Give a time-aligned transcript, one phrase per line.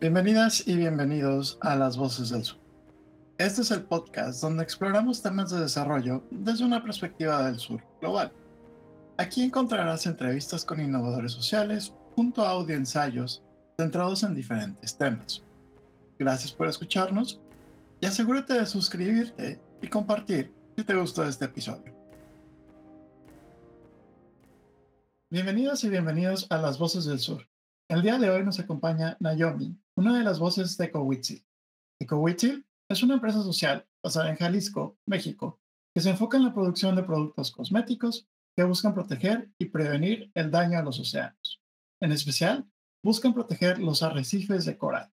[0.00, 2.58] Bienvenidas y bienvenidos a Las Voces del Sur.
[3.36, 8.32] Este es el podcast donde exploramos temas de desarrollo desde una perspectiva del sur global.
[9.18, 13.42] Aquí encontrarás entrevistas con innovadores sociales junto a audio ensayos
[13.78, 15.42] centrados en diferentes temas.
[16.18, 17.38] Gracias por escucharnos
[18.00, 21.94] y asegúrate de suscribirte y compartir si te gustó este episodio.
[25.28, 27.46] Bienvenidos y bienvenidos a Las Voces del Sur.
[27.90, 31.44] El día de hoy nos acompaña Naomi, una de las voces de Ecowitzil.
[32.00, 35.60] Ecowitzil es una empresa social basada en Jalisco, México,
[35.94, 40.50] que se enfoca en la producción de productos cosméticos que buscan proteger y prevenir el
[40.50, 41.60] daño a los océanos.
[42.00, 42.66] En especial,
[43.04, 45.12] buscan proteger los arrecifes de coral.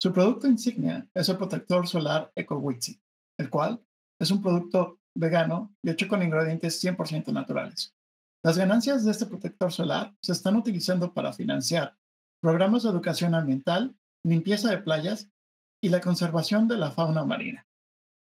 [0.00, 2.98] Su producto insignia es el protector solar EcoWitsi,
[3.38, 3.84] el cual
[4.18, 7.94] es un producto vegano y hecho con ingredientes 100% naturales.
[8.42, 11.98] Las ganancias de este protector solar se están utilizando para financiar
[12.40, 15.30] programas de educación ambiental, limpieza de playas
[15.82, 17.66] y la conservación de la fauna marina.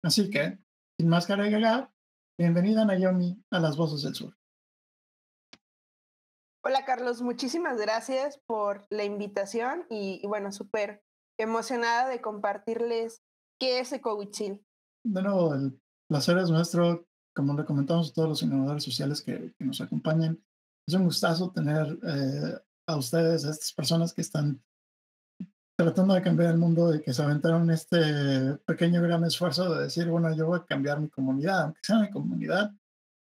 [0.04, 0.58] Así que,
[0.98, 1.92] sin más que agregar,
[2.38, 4.36] bienvenida Naomi a las Voces del Sur.
[6.64, 11.04] Hola Carlos, muchísimas gracias por la invitación y, bueno, súper
[11.40, 13.24] emocionada de compartirles
[13.60, 14.64] qué es Ecowichil.
[15.04, 19.54] De nuevo, el placer es nuestro, como le comentamos a todos los innovadores sociales que,
[19.58, 20.40] que nos acompañan.
[20.88, 24.64] Es un gustazo tener eh, a ustedes, a estas personas que están
[25.84, 30.08] tratando de cambiar el mundo y que se aventaron este pequeño gran esfuerzo de decir,
[30.08, 32.72] bueno, yo voy a cambiar mi comunidad, aunque sea mi comunidad,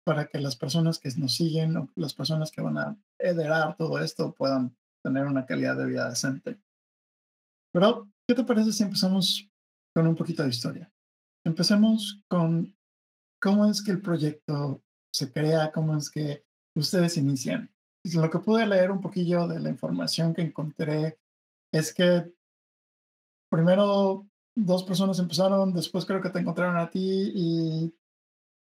[0.04, 4.00] para que las personas que nos siguen o las personas que van a heredar todo
[4.00, 6.60] esto puedan tener una calidad de vida decente.
[7.72, 9.50] Pero, ¿qué te parece si empezamos
[9.94, 10.92] con un poquito de historia?
[11.46, 12.76] Empecemos con
[13.42, 17.72] cómo es que el proyecto se crea, cómo es que ustedes inician
[18.04, 21.20] lo que pude leer un poquillo de la información que encontré
[21.72, 22.32] es que
[23.50, 27.96] primero dos personas empezaron, después creo que te encontraron a ti y,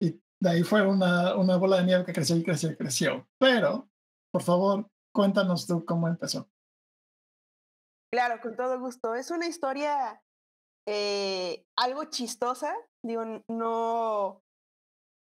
[0.00, 3.28] de ahí fue una, una bola de nieve que creció y creció y creció.
[3.38, 3.88] Pero,
[4.32, 6.50] por favor, cuéntanos tú cómo empezó.
[8.12, 9.14] Claro, con todo gusto.
[9.14, 10.20] Es una historia
[10.88, 12.74] eh, algo chistosa.
[13.04, 14.42] Digo, no,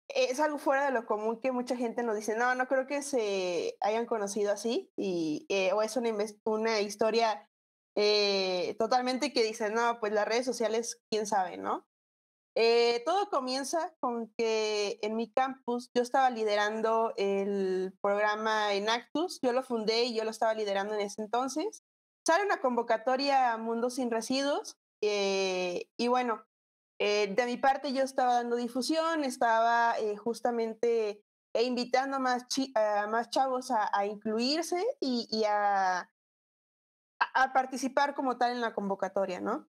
[0.08, 3.02] es algo fuera de lo común que mucha gente nos dice, no, no creo que
[3.02, 6.10] se hayan conocido así, y, eh, o es una,
[6.44, 7.48] una historia
[7.96, 11.86] eh, totalmente que dice, no, pues las redes sociales, quién sabe, ¿no?
[12.56, 19.52] Eh, todo comienza con que en mi campus yo estaba liderando el programa Enactus, yo
[19.52, 21.82] lo fundé y yo lo estaba liderando en ese entonces.
[22.24, 26.46] Sale una convocatoria a Mundo Sin Residuos y bueno,
[27.00, 31.22] eh, de mi parte yo estaba dando difusión, estaba eh, justamente
[31.54, 32.46] invitando a más,
[33.08, 36.10] más chavos a, incluirse y, a,
[37.34, 39.68] a, participar como tal en la convocatoria, ¿no?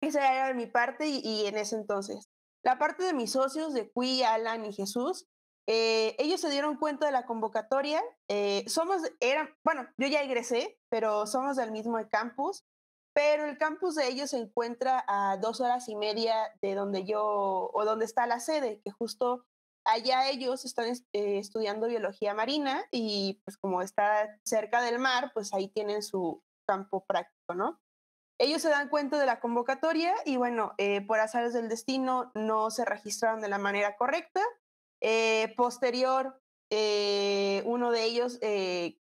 [0.00, 2.28] Esa era de mi parte y, en ese entonces.
[2.64, 5.26] La parte de mis socios, de Cui, Alan y Jesús,
[5.68, 8.02] eh, ellos se dieron cuenta de la convocatoria.
[8.66, 12.64] somos, eran, bueno, yo ya egresé, pero somos del mismo campus
[13.14, 17.70] pero el campus de ellos se encuentra a dos horas y media de donde yo,
[17.72, 19.44] o donde está la sede, que justo
[19.84, 25.52] allá ellos están eh, estudiando biología marina y pues como está cerca del mar, pues
[25.52, 26.42] ahí tienen su
[26.72, 27.80] campo práctico, ¿no?
[28.38, 32.70] Ellos se dan cuenta de la convocatoria y bueno, eh, por azares del destino no
[32.70, 34.40] se registraron de la manera correcta.
[35.00, 36.40] Eh, posterior,
[37.64, 38.40] uno de ellos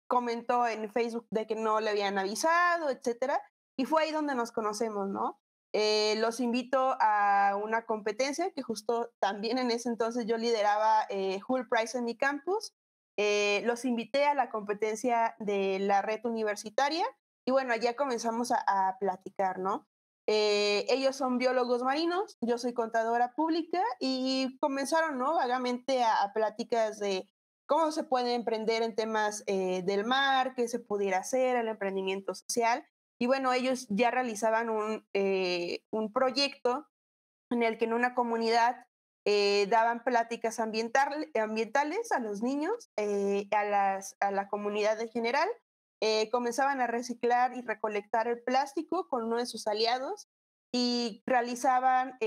[0.07, 3.39] comentó en Facebook de que no le habían avisado, etcétera.
[3.77, 5.39] Y fue ahí donde nos conocemos, ¿no?
[5.71, 11.39] Eh, los invito a una competencia que justo también en ese entonces yo lideraba eh,
[11.47, 12.73] Hull Price en mi campus.
[13.17, 17.05] Eh, los invité a la competencia de la red universitaria
[17.49, 19.87] y bueno, allá comenzamos a, platicar, ¿no?
[20.31, 25.33] ellos son biólogos marinos, yo soy contadora pública y comenzaron, ¿no?
[25.33, 27.27] Vagamente a, a pláticas de
[27.65, 32.85] cómo se puede emprender en temas del mar, qué se pudiera hacer, el emprendimiento social.
[33.19, 36.87] Y bueno, ellos ya realizaban un, eh, un proyecto
[37.49, 38.85] en el que en una comunidad
[39.25, 45.09] eh, daban pláticas ambiental, ambientales a los niños, eh, a, las, a la comunidad en
[45.09, 45.49] general.
[46.31, 50.29] Comenzaban a reciclar y recolectar el plástico con uno de sus aliados
[50.71, 52.17] y realizaban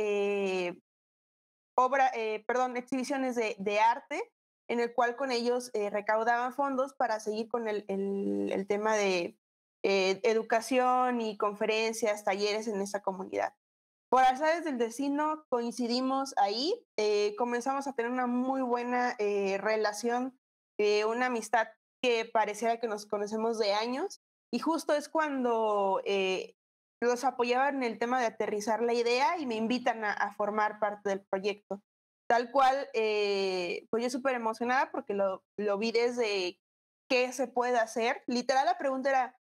[1.74, 2.12] obra,
[2.46, 4.32] perdón, exhibiciones de, de, arte
[4.68, 9.38] en el cual con ellos recaudaban fondos para seguir con el, el, el tema de,
[9.84, 13.52] eh, educación y conferencias, talleres en esa comunidad.
[14.08, 20.38] Por azares del destino coincidimos ahí, eh, comenzamos a tener una muy buena eh, relación,
[21.06, 21.68] una amistad
[22.02, 24.20] que pareciera que nos conocemos de años
[24.50, 26.02] y justo es cuando
[27.02, 31.08] los apoyaba en el tema de aterrizar la idea y me invitan a, formar parte
[31.08, 31.82] del proyecto.
[32.28, 36.58] Tal cual, eh, pues yo súper emocionada porque lo, lo, vi desde
[37.10, 38.22] qué se puede hacer.
[38.26, 39.38] Literal, la pregunta era,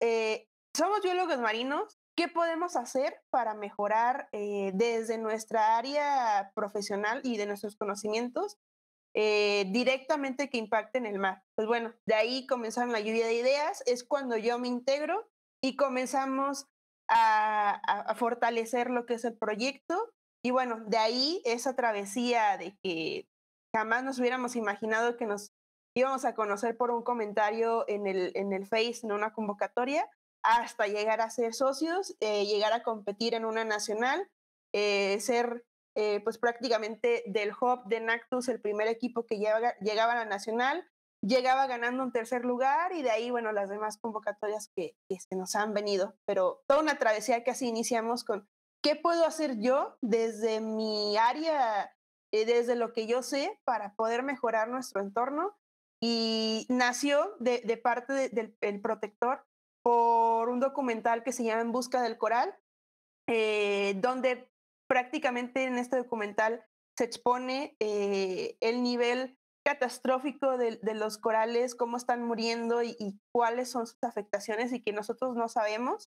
[0.00, 7.36] eh, somos biólogos marinos, ¿qué podemos hacer para mejorar eh, desde nuestra área profesional y
[7.36, 8.58] de nuestros conocimientos
[9.14, 11.42] eh, directamente que impacten el mar?
[11.54, 15.28] Pues bueno, de ahí comenzaron la lluvia de ideas, es cuando yo me integro
[15.62, 16.66] y comenzamos
[17.08, 20.12] a, fortalecer lo que es el proyecto.
[20.44, 23.28] Y bueno, de ahí esa travesía de que
[23.74, 25.52] jamás nos hubiéramos imaginado que nos
[25.94, 30.08] íbamos a conocer por un comentario en el, en el Face, en una convocatoria,
[30.42, 34.28] hasta llegar a ser socios, eh, llegar a competir en una nacional,
[34.72, 40.16] eh, ser eh, pues prácticamente del hub de Nactus el primer equipo que llegaba a
[40.16, 40.86] la nacional,
[41.22, 45.54] llegaba ganando un tercer lugar y de ahí, bueno, las demás convocatorias que, se nos
[45.54, 46.16] han venido.
[46.26, 48.48] Pero toda una travesía que así iniciamos con,
[48.82, 51.94] ¿qué puedo hacer yo desde mi área,
[52.32, 55.56] desde lo que yo sé para poder mejorar nuestro entorno?
[56.00, 59.46] Y nació de, parte del protector
[59.82, 62.56] por un documental que se llama En Busca del Coral,
[63.28, 64.51] eh, donde
[64.92, 66.62] prácticamente en este documental
[66.98, 73.86] se expone eh, el nivel catastrófico de, los corales, cómo están muriendo y, cuáles son
[73.86, 76.10] sus afectaciones y que nosotros no sabemos.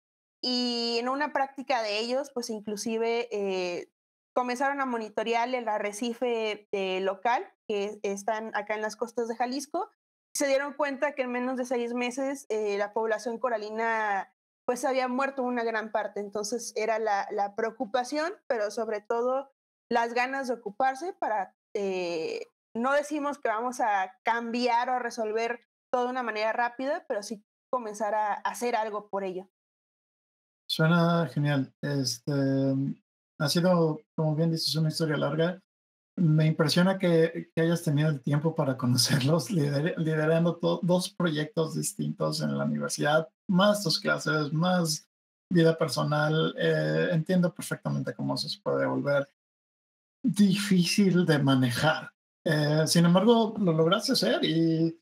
[0.41, 3.91] Y en una práctica de ellos, pues inclusive eh,
[4.33, 6.67] comenzaron a monitorear el arrecife
[7.01, 9.91] local que están acá en las costas de Jalisco
[10.33, 14.33] se dieron cuenta que en menos de seis meses eh, la población coralina
[14.73, 16.19] pues había muerto una gran parte.
[16.19, 19.51] Entonces era la, preocupación, pero sobre todo
[19.87, 26.05] las ganas de ocuparse para, eh, no decimos que vamos a cambiar o resolver todo
[26.05, 29.47] de una manera rápida, pero sí comenzar a hacer algo por ello.
[30.67, 31.71] Suena genial.
[31.83, 32.33] Este,
[33.39, 35.61] ha sido, como bien dices, una historia larga
[36.15, 42.65] me impresiona que, hayas tenido el tiempo para conocerlos, liderando dos proyectos distintos en la
[42.65, 45.07] universidad, más tus clases, más
[45.49, 46.53] vida personal.
[46.57, 49.27] Eh, entiendo perfectamente cómo eso se puede volver
[50.23, 52.11] difícil de manejar.
[52.45, 54.97] Eh, sin embargo, lo lograste hacer y,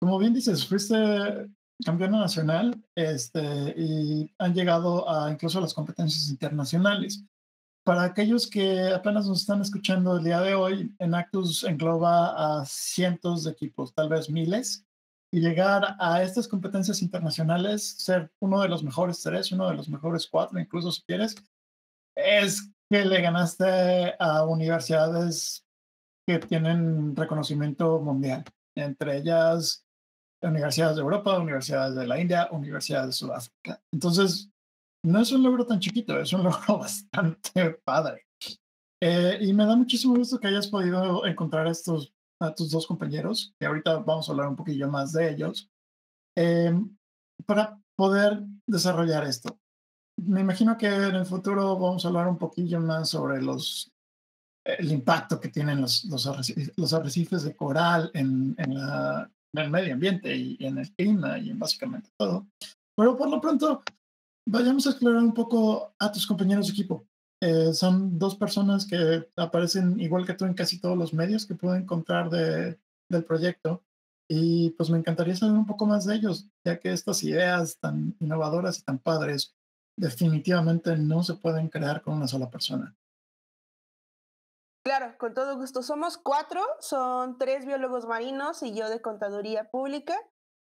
[0.00, 1.48] como bien dices, fuiste
[1.84, 7.24] campeona nacional este, y han llegado a incluso a las competencias internacionales.
[7.84, 13.44] Para aquellos que apenas nos están escuchando el día de hoy, Enactus engloba a cientos
[13.44, 14.86] de equipos, tal vez miles,
[15.32, 19.88] y llegar a estas competencias internacionales, ser uno de los mejores tres, uno de los
[19.88, 21.34] mejores cuatro, incluso si quieres,
[22.14, 25.64] es que le ganaste a universidades
[26.26, 28.44] que tienen reconocimiento mundial,
[28.76, 29.86] entre ellas
[30.42, 33.82] universidades de Europa, universidades de la India, universidades de Sudáfrica.
[33.92, 34.50] Entonces,
[35.04, 38.26] no es un logro tan chiquito, es un logro bastante padre.
[39.00, 42.12] Eh, y me da muchísimo gusto que hayas podido encontrar estos,
[42.42, 45.70] a tus dos compañeros, que ahorita vamos a hablar un poquillo más de ellos,
[46.36, 46.96] em,
[47.46, 49.58] para poder desarrollar esto.
[50.18, 53.92] Me imagino que en el futuro vamos a hablar un poquillo más sobre los,
[54.64, 56.26] el impacto que tienen los, los,
[56.94, 58.76] arrecifes, de coral en, en,
[59.54, 62.46] el medio ambiente y en el clima y en básicamente todo.
[62.96, 63.82] Pero por lo pronto,
[64.46, 67.06] vayamos a explorar un poco a tus compañeros de equipo.
[67.42, 71.56] Eh, son dos personas que aparecen igual que tú en casi todos los medios que
[71.56, 73.82] puedo encontrar de, del proyecto.
[74.28, 78.14] Y pues me encantaría saber un poco más de ellos, ya que estas ideas tan
[78.20, 79.56] innovadoras y tan padres
[79.98, 82.96] definitivamente no se pueden crear con una sola persona.
[84.84, 85.82] Claro, con todo gusto.
[85.82, 90.16] Somos cuatro, son tres biólogos marinos y yo de contaduría pública.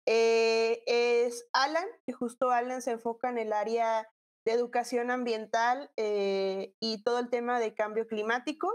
[0.06, 4.08] Eh, es Alan, que justo Alan se enfoca en el área
[4.44, 8.70] de educación ambiental eh, y todo el tema de cambio climático.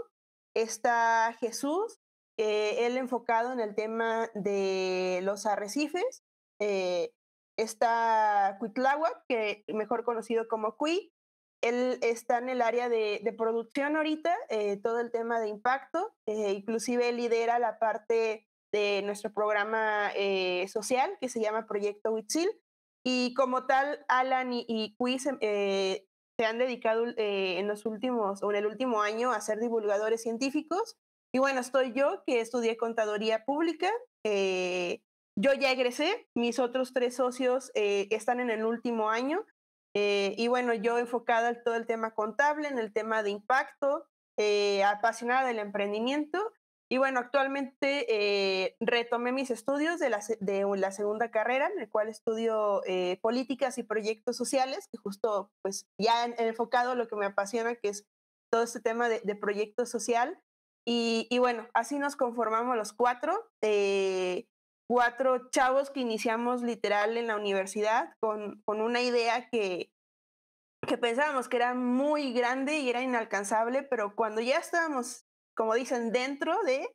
[0.54, 2.00] Está Jesús,
[2.36, 6.24] él enfocado en el tema de los arrecifes.
[6.60, 7.12] Eh,
[7.56, 11.12] está Cuitláhuac, que mejor conocido como Cui.
[11.60, 14.32] Él está en el área de, producción ahorita,
[14.84, 21.28] todo el tema de impacto, inclusive lidera la parte de nuestro programa eh, social que
[21.28, 22.50] se llama Proyecto Huitzil.
[23.04, 24.96] Y como tal, Alan y, y
[25.40, 26.06] eh,
[26.38, 30.22] se han dedicado eh, en los últimos o en el último año a ser divulgadores
[30.22, 30.96] científicos.
[31.32, 33.90] Y bueno, estoy yo que estudié contaduría pública.
[34.24, 39.44] yo ya egresé, mis otros tres socios están en el último año.
[39.94, 44.06] y bueno, yo enfocada en todo el tema contable, en el tema de impacto,
[44.82, 46.52] apasionada del emprendimiento
[46.90, 51.90] Y bueno, actualmente eh, retomé mis estudios de la, de la, segunda carrera, en el
[51.90, 57.16] cual estudio eh, políticas y proyectos sociales, que justo pues ya he enfocado lo que
[57.16, 58.06] me apasiona, que es
[58.50, 60.40] todo este tema de, de proyecto social.
[60.86, 64.46] Y, y, bueno, así nos conformamos los cuatro, eh,
[64.88, 69.92] cuatro chavos que iniciamos literal en la universidad con, con una idea que,
[70.86, 75.27] que pensábamos que era muy grande y era inalcanzable, pero cuando ya estábamos
[75.58, 76.88] como dicen, dentro de,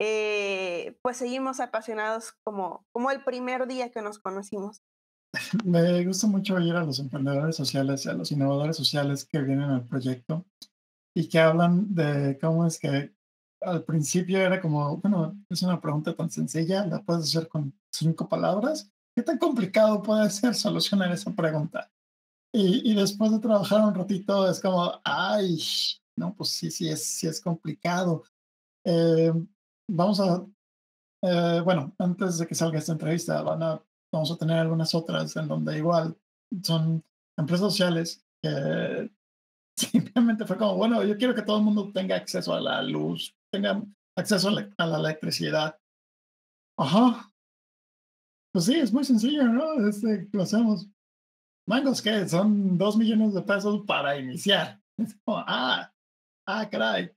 [0.00, 4.80] eh, pues seguimos apasionados como, como el primer día que nos conocimos.
[5.66, 9.68] Me gusta mucho oír a los emprendedores sociales y a los innovadores sociales que vienen
[9.68, 10.46] al proyecto
[11.14, 13.14] y que hablan de cómo es que
[13.60, 18.28] al principio era como, bueno, es una pregunta tan sencilla, la puedes hacer con cinco
[18.30, 18.90] palabras.
[19.14, 21.90] ¿Qué tan complicado puede ser solucionar esa pregunta?
[22.54, 25.58] Y, y después de trabajar un ratito es como, ay,
[26.16, 28.24] no, pues sí, sí es, sí es complicado.
[28.84, 29.32] Eh,
[29.88, 30.44] vamos a,
[31.22, 33.82] eh, bueno, antes de que salga esta entrevista, van a,
[34.12, 36.16] vamos a tener algunas otras en donde igual
[36.62, 37.04] son
[37.36, 39.10] empresas sociales que
[39.76, 43.36] simplemente fue como, bueno, yo quiero que todo el mundo tenga acceso a la luz,
[43.52, 43.82] tenga
[44.16, 45.78] acceso a la, electricidad.
[46.78, 47.30] Ajá.
[48.52, 49.86] Pues sí, es muy sencillo, ¿no?
[49.86, 50.88] Este, lo hacemos.
[51.68, 52.26] Mangos, ¿qué?
[52.28, 54.80] Son dos millones de pesos para iniciar.
[54.98, 55.92] Es como, ah,
[56.46, 57.10] ah, caray,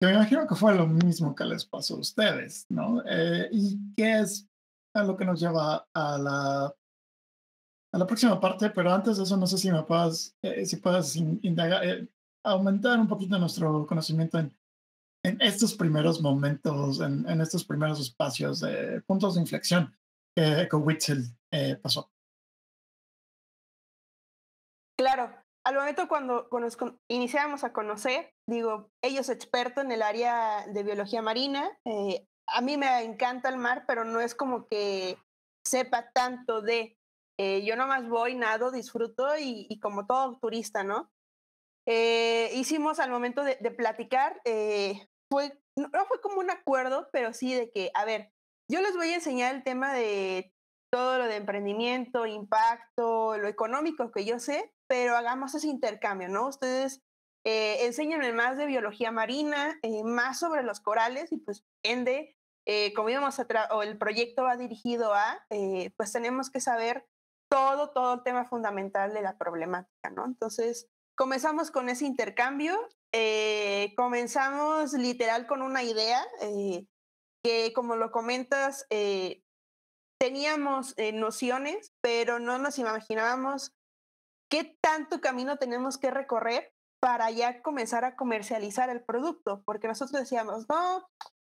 [0.00, 3.02] que me imagino que fue lo mismo que les pasó a ustedes, ¿no?
[3.04, 4.48] Eh, ¿Y qué es
[4.94, 8.70] lo que nos lleva a la, a la próxima parte?
[8.70, 12.08] Pero antes de eso, no sé si me puedas, eh, si puedas indagar, eh,
[12.44, 14.56] aumentar un poquito nuestro conocimiento en,
[15.24, 19.94] en estos primeros momentos, en, en, estos primeros espacios de puntos de inflexión
[20.36, 21.24] que Witzel
[21.82, 22.08] pasó.
[24.96, 25.32] Claro,
[25.68, 26.48] al momento cuando,
[27.08, 32.78] iniciamos a conocer, digo, ellos expertos en el área de biología marina, eh, a mí
[32.78, 35.18] me encanta el mar, pero no es como que
[35.66, 36.96] sepa tanto de,
[37.38, 41.10] eh, yo nomás voy, nado, disfruto y, como todo turista, ¿no?
[41.86, 44.40] Eh, hicimos al momento de, de platicar,
[45.30, 48.32] fue, no fue como un acuerdo, pero sí de que, a ver,
[48.70, 50.50] yo les voy a enseñar el tema de
[50.90, 56.48] todo lo de emprendimiento, impacto, lo económico que yo sé, pero hagamos ese intercambio, ¿no?
[56.48, 57.02] Ustedes
[57.44, 62.92] eh, enséñenme más de biología marina, eh, más sobre los corales y pues ende, eh,
[62.94, 67.06] como íbamos a o el proyecto va dirigido a, eh, pues tenemos que saber
[67.50, 70.26] todo, todo el tema fundamental de la problemática, ¿no?
[70.26, 72.78] Entonces, comenzamos con ese intercambio,
[73.96, 76.22] comenzamos literal con una idea
[77.42, 78.86] que, como lo comentas,
[80.18, 83.72] teníamos nociones, pero no nos imaginábamos
[84.50, 90.20] qué tanto camino tenemos que recorrer para ya comenzar a comercializar el producto, porque nosotros
[90.20, 91.08] decíamos, no,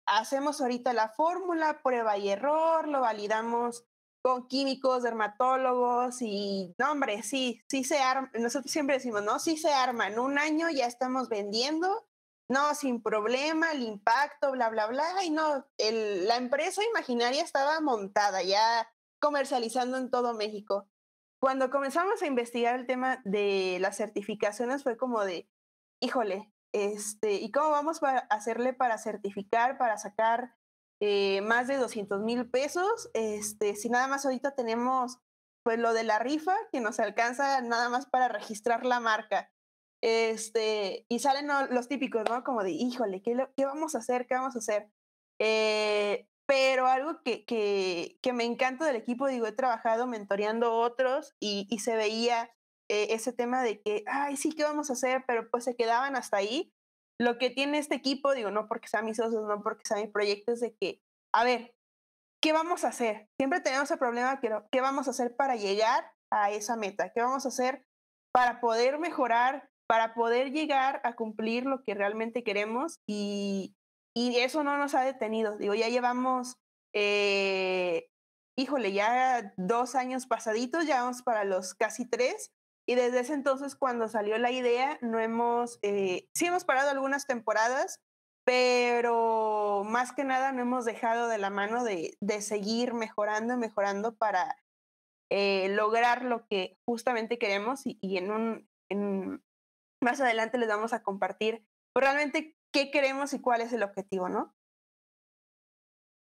[0.07, 3.85] hacemos ahorita la fórmula, prueba y error, lo validamos
[4.23, 9.57] con químicos, dermatólogos y, no, hombre, sí, sí se arma, nosotros siempre decimos, no, sí
[9.57, 12.07] se arma, en un año ya estamos vendiendo,
[12.53, 18.43] no, sin problema, el impacto, bla, bla, bla, y no, la empresa imaginaria estaba montada,
[18.43, 18.89] ya
[19.21, 20.89] comercializando en todo México
[21.43, 25.51] cuando comenzamos a investigar el tema de las certificaciones fue como de,
[26.01, 30.55] híjole, este, ¿y cómo vamos a hacerle para certificar, para sacar
[31.01, 33.11] eh, más de 200 mil pesos?
[33.13, 35.19] Este, si nada más ahorita tenemos
[35.65, 39.52] pues lo de la rifa que nos alcanza nada más para registrar la marca.
[40.03, 42.43] Este, y salen los típicos, ¿no?
[42.43, 44.27] Como de, híjole, ¿qué, qué vamos a hacer?
[44.27, 44.89] ¿Qué vamos a hacer?
[45.39, 51.35] Eh, pero algo que, que, que, me encanta del equipo, digo, he trabajado mentoreando otros
[51.41, 52.51] y, y se veía
[52.89, 55.25] eh, ese tema de que, ay, sí, ¿qué vamos a hacer?
[55.27, 56.75] Pero pues se quedaban hasta ahí.
[57.19, 60.11] Lo que tiene este equipo, digo, no porque sean mis socios, no porque sean mis
[60.11, 61.01] proyectos, de que,
[61.33, 61.75] a ver,
[62.43, 63.29] ¿qué vamos a hacer?
[63.39, 67.13] Siempre tenemos el problema, pero ¿qué vamos a hacer para llegar a esa meta?
[67.13, 67.87] ¿Qué vamos a hacer
[68.33, 73.03] para poder mejorar, para poder llegar a cumplir lo que realmente queremos?
[73.07, 73.77] Y,
[74.17, 75.59] y eso no nos ha detenido.
[75.59, 76.57] Digo, ya llevamos,
[76.95, 78.09] eh,
[78.57, 82.55] híjole, ya dos años pasaditos, ya vamos para los casi tres.
[82.89, 87.27] Y desde ese entonces, cuando salió la idea, no hemos, eh, sí hemos parado algunas
[87.27, 88.01] temporadas,
[88.47, 94.17] pero más que nada no hemos dejado de la mano de, de seguir mejorando, mejorando
[94.17, 94.57] para
[95.31, 99.43] eh, lograr lo que justamente queremos y, y en un, en,
[100.03, 104.29] más adelante les vamos a compartir pues, realmente qué queremos y cuál es el objetivo,
[104.29, 104.55] ¿no?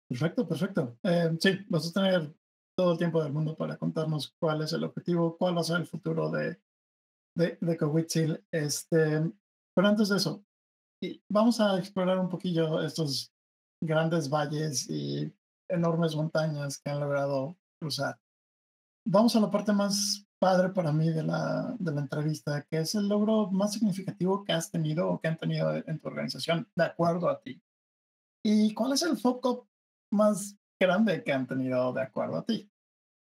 [0.10, 0.98] Perfecto, perfecto.
[1.03, 2.36] Eh, sí, vas a tener
[2.77, 5.77] todo el tiempo del mundo para contarnos cuál es el objetivo, cuál va a ser
[5.77, 6.60] el futuro de,
[7.36, 9.34] de, de Este,
[9.74, 10.45] pero antes de eso,
[11.29, 13.34] vamos a explorar un poquillo estos
[13.81, 15.34] grandes valles y
[15.69, 18.19] enormes montañas que han logrado cruzar.
[19.07, 22.96] Vamos a la parte más padre para mí de la, de la entrevista, que es
[22.96, 26.84] el logro más significativo que has tenido o que han tenido en tu organización, de
[26.84, 27.62] acuerdo a ti.
[28.44, 29.68] ¿Y cuál es el foco
[30.12, 32.70] más grande que han tenido de acuerdo a ti?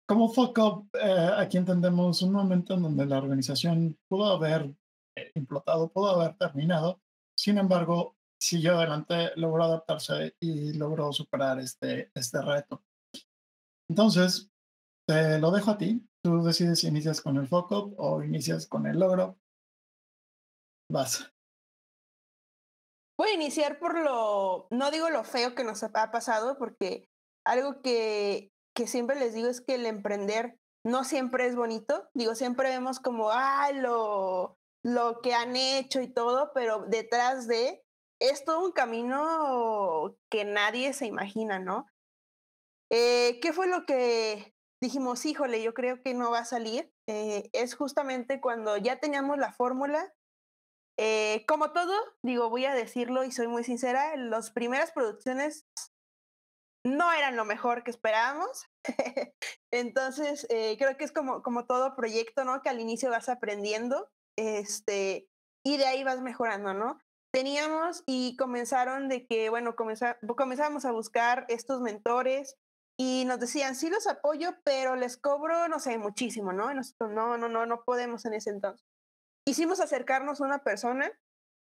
[0.08, 4.74] Como foco, eh, aquí entendemos un momento en donde la organización pudo haber
[5.16, 7.00] eh, implotado, pudo haber terminado,
[7.36, 12.84] sin embargo, siguió adelante, logró adaptarse y logró superar este, este reto.
[13.88, 14.50] Entonces,
[15.06, 16.06] te lo dejo a ti.
[16.26, 19.38] Tú decides si inicias con el foco o inicias con el logro.
[20.90, 21.32] Vas.
[23.16, 27.08] Voy a iniciar por lo, no digo lo feo que nos ha pasado, porque
[27.46, 32.10] algo que, que siempre les digo es que el emprender no siempre es bonito.
[32.12, 37.84] Digo, siempre vemos como, ah, lo, lo que han hecho y todo, pero detrás de
[38.20, 41.86] es todo un camino que nadie se imagina, ¿no?
[42.90, 46.92] Eh, ¿Qué fue lo que dijimos, híjole, yo creo que no va a salir?
[47.08, 50.12] Eh, es justamente cuando ya teníamos la fórmula.
[50.98, 51.92] Eh, como todo,
[52.22, 55.66] digo, voy a decirlo y soy muy sincera, las primeras producciones
[56.84, 58.64] no eran lo mejor que esperábamos.
[59.72, 62.62] Entonces, creo que es como, como todo proyecto, ¿no?
[62.62, 65.28] Que al inicio vas aprendiendo este,
[65.64, 66.98] y de ahí vas mejorando, ¿no?
[67.36, 72.56] teníamos y comenzaron de que, bueno, comenzamos a buscar estos mentores
[72.98, 76.72] y nos decían, sí los apoyo, pero les cobro, no sé, muchísimo, ¿no?
[76.72, 78.86] Nosotros, no, no, no, no podemos en ese entonces.
[79.46, 81.10] Hicimos acercarnos a una persona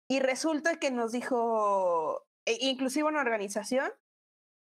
[0.09, 3.91] y resulta que nos dijo, e inclusive una organización,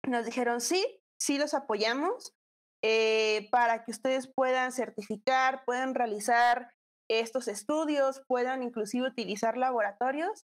[0.07, 0.85] nos dijeron, sí,
[1.19, 2.35] sí los apoyamos
[2.83, 6.73] eh, para que ustedes puedan certificar, puedan realizar
[7.09, 10.47] estos estudios, puedan inclusive utilizar laboratorios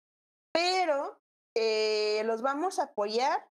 [0.58, 1.22] pero
[1.56, 3.48] eh, los vamos a apoyar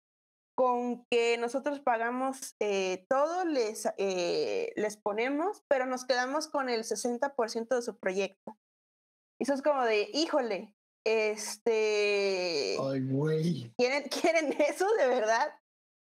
[0.55, 6.83] con que nosotros pagamos eh, todo, les, eh, les ponemos, pero nos quedamos con el
[6.83, 8.57] 60% de su proyecto.
[9.39, 10.73] Y eso es como de, híjole,
[11.05, 12.77] este...
[12.81, 13.73] Ay, güey.
[13.77, 15.53] ¿quieren, ¿Quieren eso de verdad?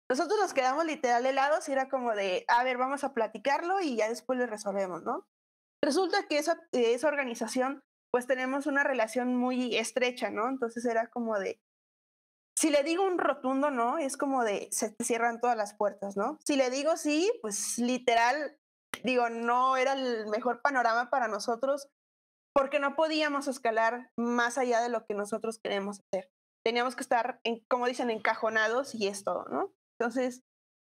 [0.10, 3.98] Nosotros nos quedamos literal helados y era como de, a ver, vamos a platicarlo y
[3.98, 5.28] ya después le resolvemos, ¿no?
[5.84, 10.50] Resulta que esa, esa organización pues tenemos una relación muy estrecha, ¿no?
[10.50, 11.62] Entonces era como de,
[12.60, 16.18] si le digo un rotundo no, es como de, se te cierran todas las puertas,
[16.18, 16.38] ¿no?
[16.44, 18.60] Si le digo sí, pues literal,
[19.06, 21.88] digo, no era el mejor panorama para nosotros
[22.54, 26.34] porque no podíamos escalar más allá de lo que nosotros queremos hacer.
[26.66, 29.72] Teníamos que estar, en, como dicen, encajonados y es todo, ¿no?
[29.98, 30.44] Entonces,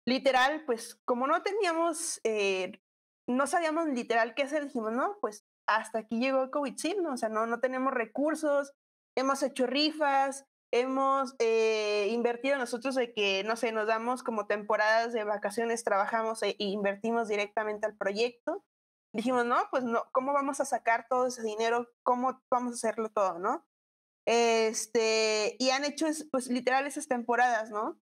[0.06, 2.80] literal, pues como no teníamos, eh,
[3.28, 7.12] no sabíamos literal qué hacer, dijimos, no, pues hasta aquí llegó COVID, sí, ¿no?
[7.12, 8.72] O sea, no, no tenemos recursos,
[9.14, 15.12] hemos hecho rifas, hemos eh, invertido nosotros de que, no sé, nos damos como temporadas
[15.12, 18.64] de vacaciones, trabajamos e invertimos directamente al proyecto.
[19.14, 21.90] Dijimos, no, pues no, ¿cómo vamos a sacar todo ese dinero?
[22.02, 23.66] ¿Cómo vamos a hacerlo todo, no?
[24.26, 27.98] Este, y han hecho, pues, literal esas temporadas, ¿no?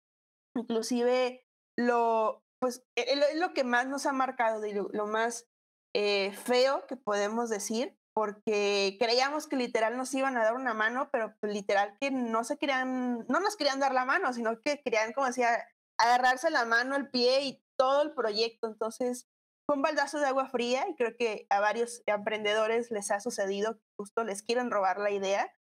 [0.55, 1.45] Inclusive
[1.77, 5.49] lo, pues, e, e, es lo que más nos ha marcado, lo, lo más
[5.93, 11.09] eh, feo que podemos decir, porque creíamos que literal nos iban a dar una mano,
[11.11, 14.81] pero pues, literal que no se querían, no nos querían dar la mano, sino que
[14.81, 18.67] querían, como decía, agarrarse la mano, el pie y todo el proyecto.
[18.67, 19.27] Entonces,
[19.65, 23.79] fue un baldazo de agua fría y creo que a varios emprendedores les ha sucedido,
[23.97, 25.51] justo les quieren robar la idea.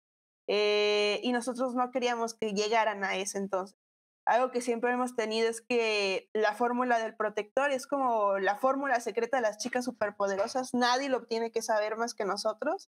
[0.49, 3.82] Eh, y nosotros no queríamos que llegaran a ese entonces
[4.25, 9.01] algo que siempre hemos tenido es que la fórmula del protector es como la fórmula
[9.01, 10.75] secreta de las chicas superpoderosas.
[10.75, 12.89] Nadie lo tiene que saber más que nosotros.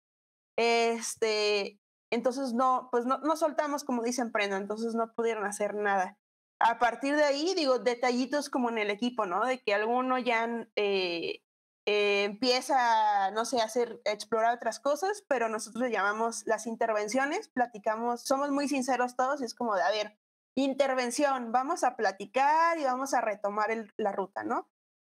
[0.56, 1.78] Este,
[2.10, 6.18] entonces no, pues no, no soltamos como dicen prenda, entonces no pudieron hacer nada.
[6.60, 9.44] A partir de ahí, digo, detallitos como en el equipo, ¿no?
[9.44, 11.42] De que alguno ya eh,
[11.86, 16.66] eh, empieza, no sé, a hacer, a explorar otras cosas, pero nosotros le llamamos las
[16.66, 20.18] intervenciones, platicamos, somos muy sinceros todos y es como de, a ver,
[20.64, 24.68] intervención, vamos a platicar y vamos a retomar la ruta, ¿no?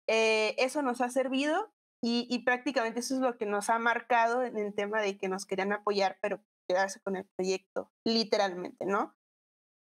[0.09, 4.57] Eh, eso nos ha servido y, prácticamente eso es lo que nos ha marcado en
[4.59, 9.17] el tema de que nos querían apoyar, pero quedarse con el proyecto, literalmente, ¿no?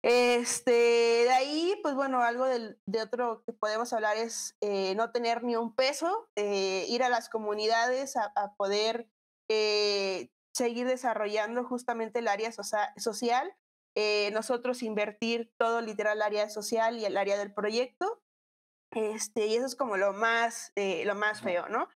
[0.02, 5.42] Este, de ahí, pues bueno, algo de otro que podemos hablar es eh, no tener
[5.44, 9.10] ni un peso, eh, ir a las comunidades a, poder
[10.52, 12.50] seguir desarrollando justamente el área
[12.96, 13.54] social
[13.96, 18.22] eh, nosotros invertir todo literal el área social y el área del proyecto.
[18.92, 21.88] Este, y eso es como lo más, eh, lo más feo, ¿no?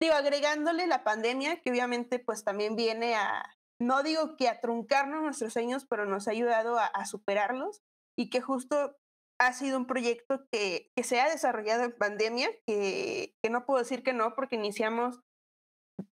[0.00, 5.22] Digo, agregándole la pandemia, que obviamente pues también viene a, no digo que a truncarnos
[5.22, 7.82] nuestros sueños, pero nos ha ayudado a, superarlos.
[8.16, 8.96] y que justo
[9.40, 13.78] ha sido un proyecto que, que se ha desarrollado en pandemia, que, que, no puedo
[13.78, 15.20] decir que no, porque iniciamos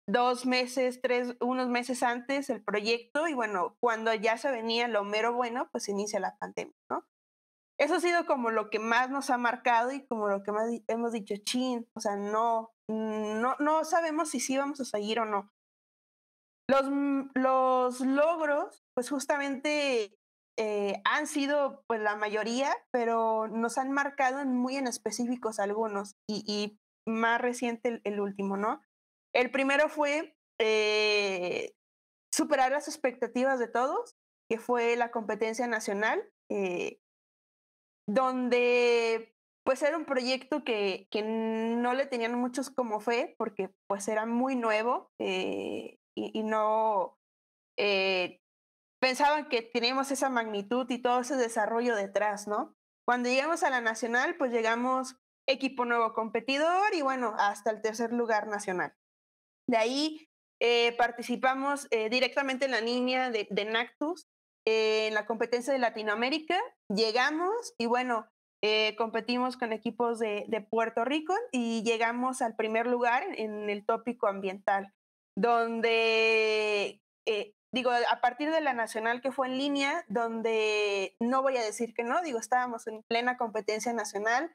[0.07, 5.05] dos meses, tres, unos meses antes el proyecto y bueno, cuando ya se venía lo
[5.05, 7.05] mero bueno, pues inicia la pandemia, ¿no?
[7.79, 10.70] Eso ha sido como lo que más nos ha marcado y como lo que más
[10.88, 15.27] hemos dicho, chin, o sea, no, no, no sabemos si sí vamos a seguir o
[15.27, 15.53] no.
[16.68, 16.87] Los,
[17.35, 20.16] los logros, pues justamente
[20.59, 26.16] eh, han sido pues la mayoría, pero nos han marcado en muy en específicos algunos
[26.27, 28.81] y, y más reciente el, último, ¿no?
[29.37, 31.75] El primero fue eh,
[32.33, 34.16] superar las expectativas de todos,
[34.49, 37.03] que fue la competencia nacional, eh,
[38.09, 44.09] donde pues era un proyecto que, que, no le tenían muchos como fe, porque pues
[44.09, 47.18] era muy nuevo y, y, no
[49.01, 52.75] pensaban que teníamos esa magnitud y todo ese desarrollo detrás, ¿no?
[53.05, 58.14] Cuando llegamos a la nacional, pues llegamos equipo nuevo competidor y bueno, hasta el tercer
[58.14, 58.94] lugar nacional.
[59.69, 60.29] De ahí
[60.61, 64.27] eh, participamos eh, directamente en la línea de, Nactus,
[64.67, 68.29] eh, en la competencia de Latinoamérica, llegamos y bueno,
[68.99, 74.93] competimos con equipos de, Puerto Rico y llegamos al primer lugar en el tópico ambiental,
[75.37, 77.01] donde
[77.73, 81.95] digo, a partir de la nacional que fue en línea, donde no voy a decir
[81.95, 84.51] que no, digo, estábamos en plena competencia nacional,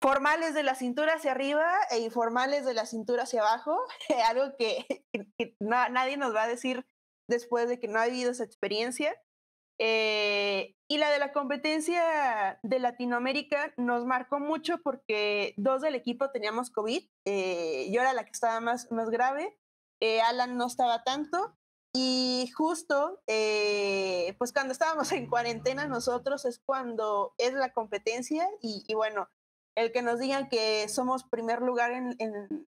[0.00, 3.78] formales de la cintura hacia arriba e informales de la cintura hacia abajo,
[4.28, 5.04] algo que,
[5.60, 6.86] nadie nos va a decir
[7.28, 9.14] después de que no ha vivido esa experiencia.
[9.78, 16.30] Eh, y la de la competencia de Latinoamérica nos marcó mucho porque dos del equipo
[16.30, 19.58] teníamos COVID, eh, yo era la que estaba más, más grave,
[20.00, 21.58] eh, Alan no estaba tanto,
[21.98, 28.92] y justo, eh, pues cuando estábamos en cuarentena nosotros es cuando es la competencia y,
[28.92, 29.30] bueno,
[29.76, 32.66] el que nos digan que somos primer lugar en,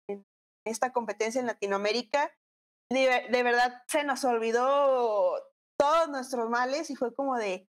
[0.66, 2.32] esta competencia en Latinoamérica,
[2.92, 5.32] de, verdad se nos olvidó
[5.78, 7.68] todos nuestros males y fue como de,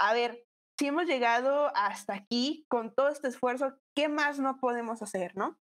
[0.00, 0.44] a ver,
[0.78, 5.58] si hemos llegado hasta aquí con todo este esfuerzo, ¿qué más no podemos hacer, no?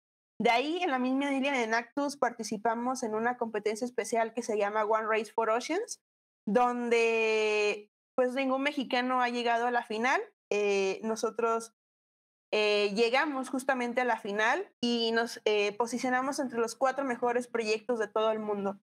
[0.41, 4.59] De ahí, en la misma línea de Nactus, participamos en una competencia especial que se
[4.59, 6.01] llama One Race for Oceans,
[6.47, 10.21] donde pues ningún mexicano ha llegado a la final.
[10.51, 11.73] Eh, nosotros
[12.55, 17.99] eh, llegamos justamente a la final y nos eh, posicionamos entre los cuatro mejores proyectos
[17.99, 18.79] de todo el mundo.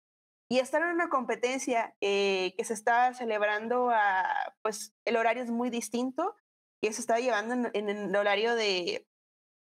[0.52, 4.26] Y estar en una competencia que se está celebrando a,
[4.64, 6.36] pues el horario es muy distinto,
[6.82, 9.08] que se está llevando en el horario de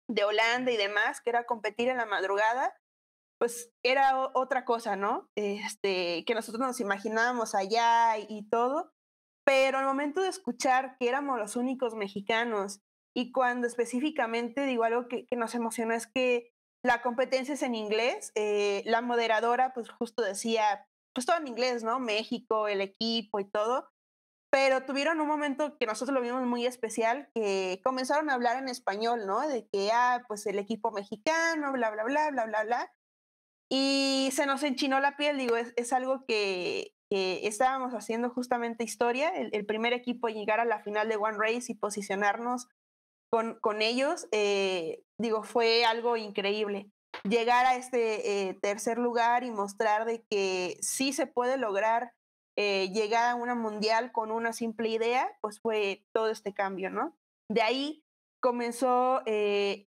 [0.08, 2.74] de Holanda y demás, que era competir en la madrugada,
[3.40, 5.30] pues era otra cosa, ¿no?
[5.36, 8.94] Este, que nosotros nos imaginábamos allá y, todo,
[9.46, 12.82] pero al momento de escuchar que éramos los únicos mexicanos
[13.18, 16.54] y cuando específicamente digo algo que, nos emocionó es que
[16.84, 21.84] la competencia es en inglés, eh, la moderadora pues justo decía, pues todo en inglés,
[21.84, 22.00] ¿no?
[22.00, 23.90] México, el equipo y todo,
[24.52, 28.70] pero tuvieron un momento que nosotros lo vimos muy especial, que comenzaron a hablar en
[28.70, 29.48] español, ¿no?
[29.48, 32.94] De que, ah, pues el equipo mexicano, bla, bla, bla, bla, bla, bla.
[33.68, 38.84] Y se nos enchinó la piel, digo, es, es algo que, que, estábamos haciendo justamente
[38.84, 42.68] historia, el, primer equipo llegar a la final de One Race y posicionarnos
[43.30, 46.90] con, con ellos, eh, digo, fue algo increíble.
[47.24, 52.14] Llegar a este eh, tercer lugar y mostrar de que sí se puede lograr
[52.58, 57.16] eh, llegar a una mundial con una simple idea, pues fue todo este cambio, ¿no?
[57.50, 58.04] De ahí
[58.42, 59.22] comenzó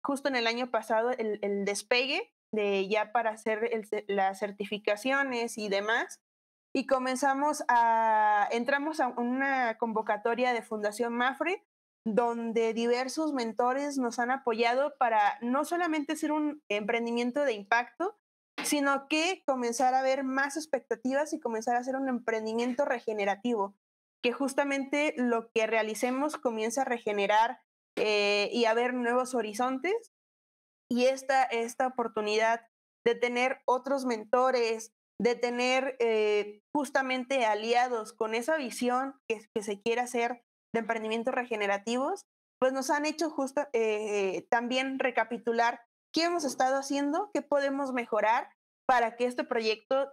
[0.03, 3.70] justo en el año pasado el, despegue de ya para hacer
[4.07, 6.20] las certificaciones y demás.
[6.74, 11.64] Y comenzamos a, entramos a una convocatoria de Fundación Mafre,
[12.04, 18.18] donde diversos mentores nos han apoyado para no solamente hacer un emprendimiento de impacto,
[18.64, 23.74] sino que comenzar a ver más expectativas y comenzar a hacer un emprendimiento regenerativo,
[24.22, 27.61] que justamente lo que realicemos comienza a regenerar
[27.96, 30.12] eh, y a ver nuevos horizontes.
[30.90, 32.66] Y esta, esta oportunidad
[33.04, 40.00] de tener otros mentores, de tener eh, justamente aliados con esa visión que, se quiere
[40.00, 42.26] hacer de emprendimientos regenerativos,
[42.61, 45.81] pues nos han hecho justo eh, también recapitular
[46.12, 48.48] qué hemos estado haciendo, qué podemos mejorar
[48.87, 50.11] para que este proyecto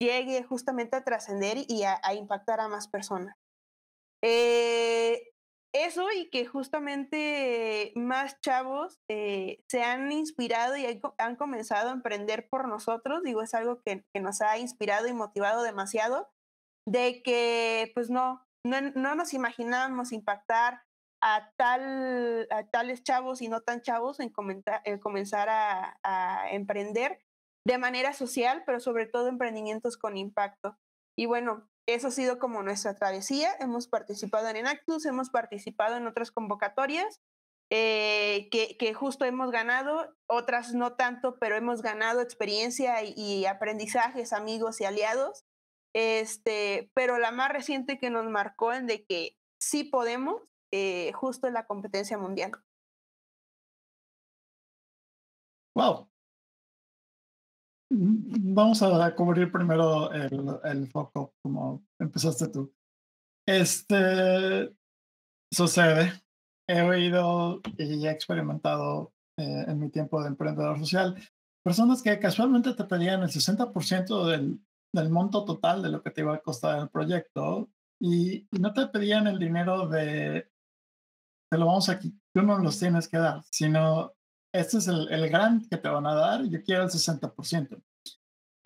[0.00, 3.36] llegue justamente a trascender y a, impactar a más personas.
[4.22, 5.34] Eh,
[5.74, 10.86] eso y que justamente más chavos eh, se han inspirado y
[11.18, 15.62] han comenzado a emprender por nosotros, digo, es algo que, nos ha inspirado y motivado
[15.62, 16.28] demasiado,
[16.86, 20.82] de que pues no, no, no nos imaginábamos impactar
[21.24, 27.20] a, tal, a tales chavos y no tan chavos en, comenzar a, emprender
[27.66, 30.76] de manera social, pero sobre todo emprendimientos con impacto.
[31.16, 33.52] Y bueno, eso ha sido como nuestra travesía.
[33.58, 37.22] Hemos participado en Enactus, hemos participado en otras convocatorias
[37.70, 44.82] eh, que, justo hemos ganado, otras no tanto, pero hemos ganado experiencia y, aprendizajes, amigos
[44.82, 45.46] y aliados.
[45.94, 51.46] Este, pero la más reciente que nos marcó en de que sí podemos, eh, justo
[51.46, 52.52] en la competencia mundial.
[55.74, 56.08] Wow.
[57.90, 62.74] Mm, vamos a cubrir primero el, el foco, como empezaste tú.
[63.46, 64.74] Este
[65.52, 66.12] sucede
[66.66, 71.16] he oído y he experimentado eh, en mi tiempo de emprendedor social
[71.62, 74.60] personas que casualmente te pedían el 60% del,
[74.94, 77.68] del monto total de lo que te iba a costar el proyecto
[78.00, 80.50] y, no te pedían el dinero de
[81.50, 84.12] te lo vamos aquí, tú no los tienes que dar, sino
[84.52, 87.82] este es el, el grant que te van a dar, yo quiero el 60%.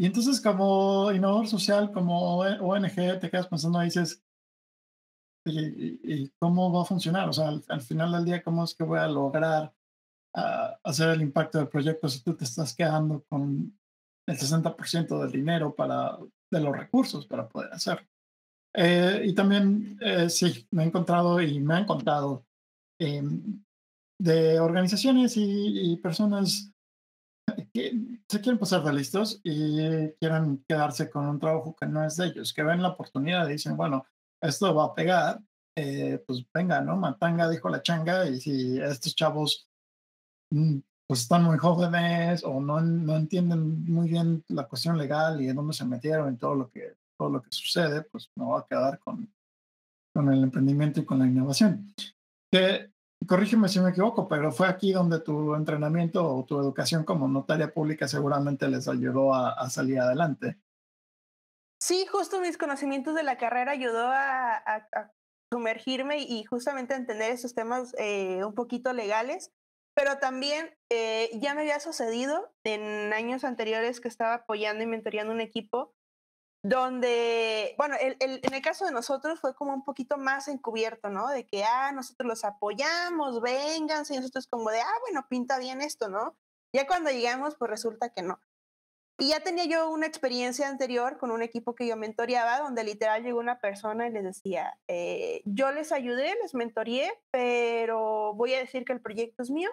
[0.01, 4.23] Y entonces como innovador social, como ONG, te quedas pensando y dices,
[5.45, 7.29] y, cómo va a funcionar.
[7.29, 9.75] O sea, al, final del día, ¿cómo es que voy a lograr
[10.35, 13.79] ah, hacer el impacto del proyecto si tú te estás quedando con
[14.29, 16.19] el 60% del dinero para,
[16.51, 18.07] de los recursos para poder hacerlo?
[18.75, 22.47] Eh, y también, eh, sí, me he encontrado y me he encontrado
[23.01, 23.64] em,
[24.21, 26.71] de organizaciones y, y, personas
[27.73, 27.93] que
[28.29, 29.79] se quieren pasar de listos y
[30.21, 33.53] quieren quedarse con un trabajo que no es de ellos, que ven la oportunidad y
[33.53, 34.05] dicen, bueno,
[34.43, 35.41] esto va a pegar,
[35.77, 36.97] eh, pues venga, ¿no?
[36.97, 39.69] Matanga dijo la changa y si estos chavos
[40.51, 45.49] mm, pues están muy jóvenes o no, no entienden muy bien la cuestión legal y
[45.49, 48.61] en dónde se metieron y todo lo que, todo lo que sucede, pues me voy
[48.61, 49.29] a quedar con,
[50.14, 51.92] con el emprendimiento y con la innovación.
[52.53, 52.92] Que,
[53.27, 57.73] corrígeme si me equivoco, pero fue aquí donde tu entrenamiento o tu educación como notaria
[57.73, 60.59] pública seguramente les ayudó a salir adelante.
[61.81, 64.85] Sí, justo mis conocimientos de la carrera ayudó a,
[65.51, 69.51] sumergirme y justamente a entender esos temas eh, un poquito legales,
[69.98, 75.32] pero también eh, ya me había sucedido en años anteriores que estaba apoyando y mentoreando
[75.32, 75.92] un equipo
[76.62, 81.26] donde, bueno, en el caso de nosotros fue como un poquito más encubierto, ¿no?
[81.26, 85.80] De que, ah, nosotros los apoyamos, vénganse, y nosotros como de, ah, bueno, pinta bien
[85.80, 86.37] esto, ¿no?
[86.72, 88.38] Ya cuando llegamos, pues resulta que no.
[89.18, 93.24] Y ya tenía yo una experiencia anterior con un equipo que yo mentoreaba, donde literal
[93.24, 98.61] llegó una persona y les decía, eh, yo les ayudé, les mentoreé, pero voy a
[98.61, 99.70] decir que el proyecto es mío.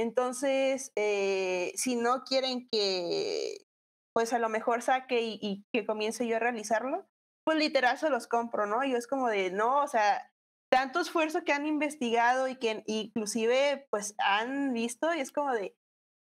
[0.00, 3.66] Entonces, eh, si no quieren que,
[4.14, 7.06] pues a lo mejor saque y, que comience yo a realizarlo,
[7.44, 8.82] pues literal se los compro, ¿no?
[8.82, 10.32] Y es como de, no, o sea,
[10.72, 15.76] tanto esfuerzo que han investigado y que inclusive pues han visto y es como de,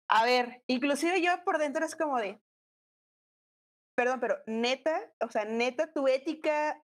[0.09, 2.41] a ver, inclusive yo por dentro es como de,
[3.95, 6.83] perdón, pero neta, o sea, neta, tu ética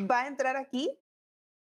[0.00, 0.98] va a entrar aquí.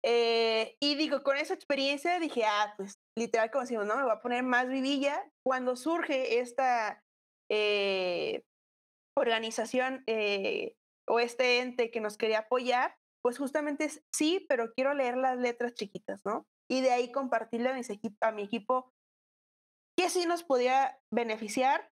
[0.05, 4.13] Eh, y digo, con esa experiencia dije, ah, pues literal, como decimos, no, me voy
[4.13, 5.25] a poner más vivilla.
[5.45, 7.03] Cuando surge esta
[7.51, 8.45] eh,
[9.17, 10.77] organización eh,
[11.09, 15.39] o este ente que nos quería apoyar, pues justamente es sí, pero quiero leer las
[15.39, 16.47] letras chiquitas, ¿no?
[16.71, 18.93] Y de ahí compartirle a, mi equipo
[19.97, 21.91] qué sí nos podía beneficiar,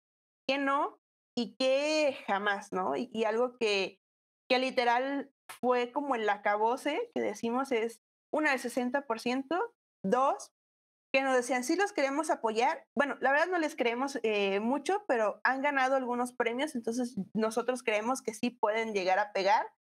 [0.48, 1.00] qué no,
[1.36, 2.96] y qué jamás, ¿no?
[2.96, 4.00] Y, algo que,
[4.50, 9.74] que literal fue como el acabose que decimos es una del 60%,
[10.06, 10.52] dos,
[11.14, 12.88] que nos decían, sí los queremos apoyar.
[12.96, 17.84] Bueno, la verdad no les creemos eh, mucho, pero han ganado algunos premios, entonces nosotros
[17.84, 19.72] creemos que sí pueden llegar a pegar,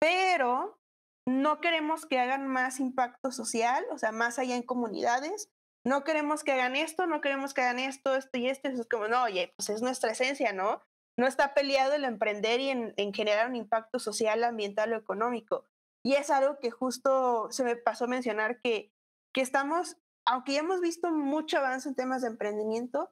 [0.00, 0.80] pero
[1.26, 5.50] no queremos que hagan más impacto social, o sea, más allá en comunidades,
[5.84, 8.68] no queremos que hagan esto, no queremos que hagan esto, esto y esto.
[8.68, 10.82] Eso es como, no, oye, pues es nuestra esencia, ¿no?
[11.18, 15.66] No está peleado el emprender y en, generar un impacto social, ambiental o económico.
[16.04, 18.92] Y es algo que justo se me pasó a mencionar que,
[19.34, 23.10] que estamos, aunque ya hemos visto mucho avance en temas de emprendimiento,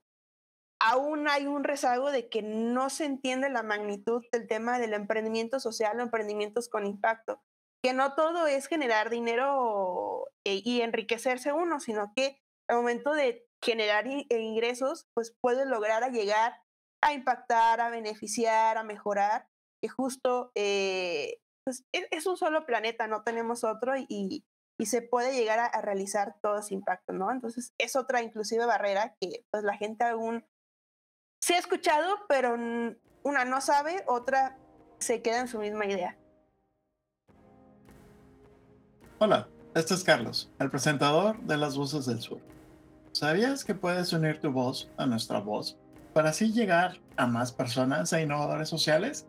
[0.80, 5.60] aún hay un rezago de que no se entiende la magnitud del tema del emprendimiento
[5.60, 7.42] social o emprendimientos con impacto.
[7.82, 13.46] Que no todo es generar dinero e, y enriquecerse uno, sino que al momento de
[13.62, 16.54] generar e ingresos, pues puede lograr a llegar
[17.00, 19.48] a impactar, a beneficiar, a mejorar,
[19.80, 24.44] que justo eh, pues e, es un solo planeta, no tenemos otro y,
[24.78, 27.30] y se puede llegar a, realizar todo ese impacto, ¿no?
[27.32, 30.46] Entonces es otra inclusive barrera que pues la gente aún
[31.40, 32.54] se ha escuchado, pero
[33.22, 34.56] una no sabe, otra
[34.98, 36.16] se queda en su misma idea.
[39.18, 42.40] Hola, este es Carlos, el presentador de Las Voces del Sur.
[43.10, 45.76] ¿Sabías que puedes unir tu voz a nuestra voz
[46.14, 49.26] para así llegar a más personas e innovadores sociales?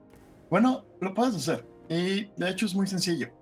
[0.52, 3.39] Bueno, lo puedes hacer y de hecho es muy sencillo.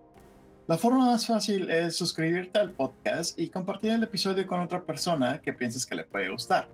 [0.67, 5.39] La forma más fácil es suscribirte al podcast y compartir el episodio con otra persona
[5.39, 6.67] que pienses que le puede gustar.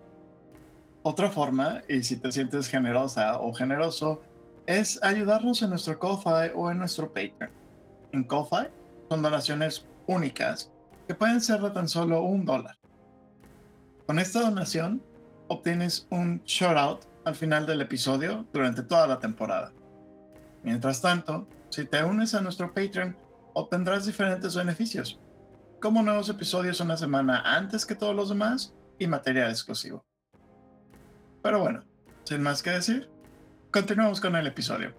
[1.03, 4.23] Otra forma, y si te sientes generosa o generoso,
[4.65, 7.51] es ayudarnos en nuestro Ko-Fi o en nuestro Patreon.
[8.13, 8.69] En Ko-Fi
[9.09, 10.71] son donaciones únicas
[11.07, 12.79] que pueden ser de tan solo un dólar.
[14.07, 15.03] Con esta donación
[15.49, 19.71] obtienes un shout-out al final del episodio durante toda la temporada.
[20.63, 23.15] Mientras tanto, si te unes a nuestro Patreon,
[23.53, 25.19] obtendrás diferentes beneficios,
[25.81, 30.05] como nuevos episodios una semana antes que todos los demás y material exclusivo.
[31.41, 31.83] Pero bueno,
[32.23, 33.09] sin más que decir,
[33.71, 34.93] continuamos con el episodio.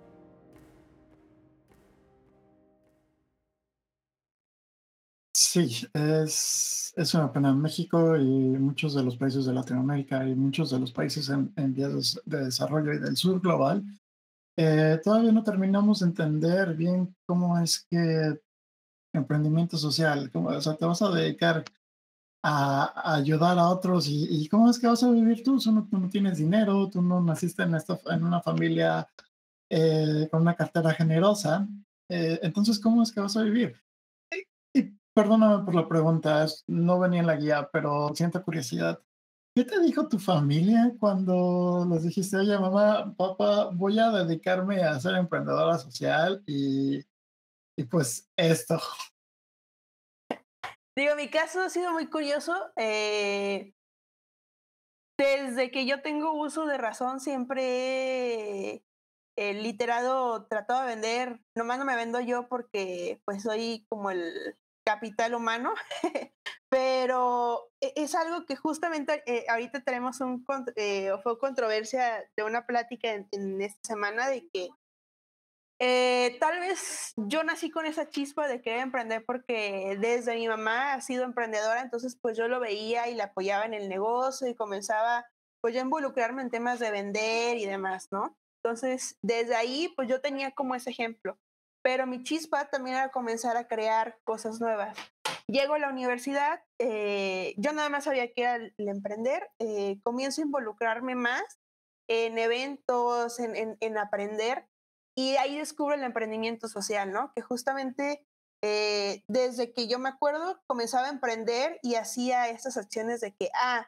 [5.32, 7.52] Sí, es, es una pena.
[7.54, 12.20] México y muchos de los países de Latinoamérica y muchos de los países en, vías
[12.24, 13.84] de desarrollo y del sur global,
[14.56, 18.40] eh, todavía no terminamos de entender bien cómo es que
[19.12, 21.64] emprendimiento social, cómo, o sea, te vas a dedicar
[22.42, 26.38] a, ayudar a otros y, cómo es que vas a vivir tú, tú no, tienes
[26.38, 29.08] dinero, tú no naciste en, esta, en una familia
[29.70, 31.66] eh, con una cartera generosa,
[32.08, 33.80] eh, entonces ¿cómo es que vas a vivir?
[34.74, 39.00] Y, perdóname por la pregunta, no venía en la guía, pero siento curiosidad.
[39.56, 44.98] ¿Qué te dijo tu familia cuando les dijiste, oye, mamá, papá, voy a dedicarme a
[44.98, 46.98] ser emprendedora social y,
[47.78, 48.80] y pues esto?
[50.96, 52.52] Digo, mi caso ha sido muy curioso.
[52.74, 53.74] Eh,
[55.16, 58.84] desde que yo tengo uso de razón, siempre
[59.36, 64.56] he literado, tratado de vender, nomás no me vendo yo porque pues soy como el
[64.84, 65.74] capital humano,
[66.74, 72.66] pero e, es algo que justamente eh, ahorita tenemos un, eh, fue controversia de una
[72.66, 74.70] plática en, esta semana de que
[75.78, 80.94] eh, tal vez yo nací con esa chispa de querer emprender porque desde mi mamá
[80.94, 84.56] ha sido emprendedora, entonces pues yo lo veía y la apoyaba en el negocio y
[84.56, 85.24] comenzaba
[85.60, 88.36] pues ya a involucrarme en temas de vender y demás, ¿no?
[88.64, 91.38] Entonces desde ahí pues yo tenía como ese ejemplo,
[91.82, 94.98] pero mi chispa también era comenzar a crear cosas nuevas.
[95.46, 100.40] Llego a la universidad, eh, yo nada más sabía que era el, emprender, eh, comienzo
[100.40, 101.42] a involucrarme más
[102.08, 104.66] en eventos, en, en aprender
[105.16, 107.32] y ahí descubro el emprendimiento social, ¿no?
[107.34, 108.26] Que justamente
[108.62, 113.50] eh, desde que yo me acuerdo comenzaba a emprender y hacía estas acciones de que,
[113.54, 113.86] ah,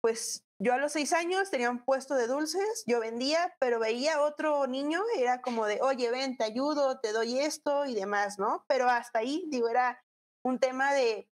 [0.00, 4.20] pues yo a los seis años tenía un puesto de dulces, yo vendía, pero veía
[4.20, 8.64] otro niño, era como de, oye, ven, te ayudo, te doy esto y demás, ¿no?
[8.68, 10.02] Pero hasta ahí, digo, era
[10.46, 11.28] un tema de,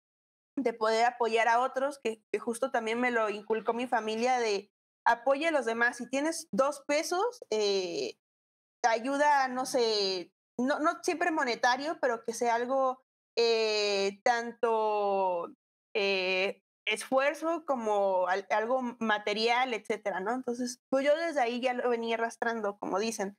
[0.57, 4.73] de poder apoyar a otros, que, justo también me lo inculcó mi familia de
[5.05, 5.99] apoya a los demás.
[5.99, 8.17] Si tienes dos pesos, eh,
[8.83, 13.03] ayuda, no sé, no, no siempre monetario, pero que sea algo
[13.37, 15.49] eh, tanto
[15.95, 20.33] eh, esfuerzo como algo material, etcétera, ¿no?
[20.33, 23.37] Entonces, pues yo desde ahí ya lo venía arrastrando, como dicen.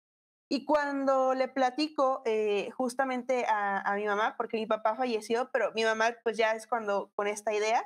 [0.53, 5.71] Y cuando le platico eh, justamente a, a, mi mamá, porque mi papá falleció, pero
[5.73, 7.83] mi mamá pues ya es cuando con esta idea,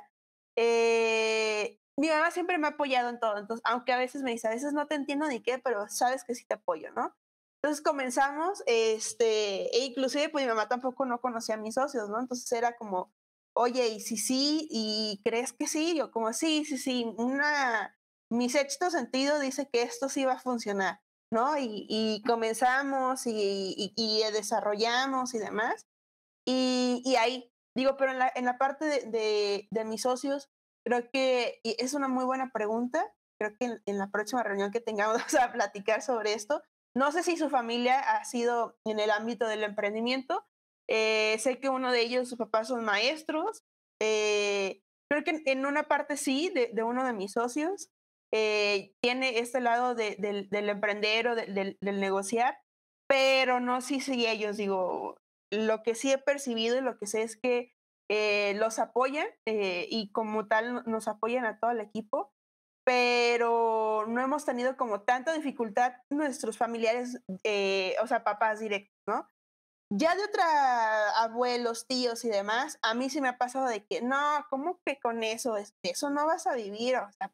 [1.98, 4.50] mi mamá siempre me ha apoyado en todo, entonces, aunque a veces me dice, a
[4.50, 7.16] veces no te entiendo ni qué, pero sabes que sí te apoyo, ¿no?
[7.62, 12.20] Entonces comenzamos, este, e inclusive pues mi mamá tampoco no conocía a mis socios, ¿no?
[12.20, 13.12] Entonces era como,
[13.54, 14.68] oye, ¿y si sí?
[14.70, 15.96] ¿Y crees que sí?
[15.96, 17.96] Yo como, sí, sí, sí, una,
[18.30, 21.00] mi sexto sentido dice que esto sí va a funcionar,
[21.30, 21.58] ¿no?
[21.58, 25.86] Y, y comenzamos y, y, desarrollamos y demás.
[26.46, 30.50] Y, y, ahí, digo, pero en la, en la parte de, de, de, mis socios,
[30.84, 33.04] creo que es una muy buena pregunta.
[33.40, 36.62] Creo que en, en la próxima reunión que tengamos a platicar sobre esto,
[36.94, 40.44] no sé si su familia ha sido en el ámbito del emprendimiento.
[40.88, 43.62] Eh, sé que uno de ellos, sus papás son maestros.
[44.00, 47.90] Eh, creo que en una parte sí, de, uno de mis socios,
[48.32, 52.58] eh, tiene este lado del, emprender o del, negociar,
[53.08, 55.18] pero no sé si ellos, digo,
[55.50, 57.72] lo que sí he percibido y lo que sé es que
[58.56, 62.32] los apoyan y como tal nos apoyan a todo el equipo
[62.88, 69.28] pero no hemos tenido como tanta dificultad nuestros familiares, eh, o sea, papás directos, ¿no?
[69.92, 74.00] Ya de otra, abuelos, tíos y demás, a mí sí me ha pasado de que,
[74.00, 75.58] no, ¿cómo que con eso?
[75.82, 77.30] Eso no vas a vivir, o sea,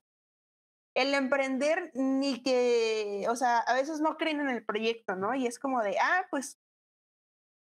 [0.94, 5.34] el emprender ni que, o sea, a veces no creen en el proyecto, ¿no?
[5.34, 6.58] Y es como de, ah, pues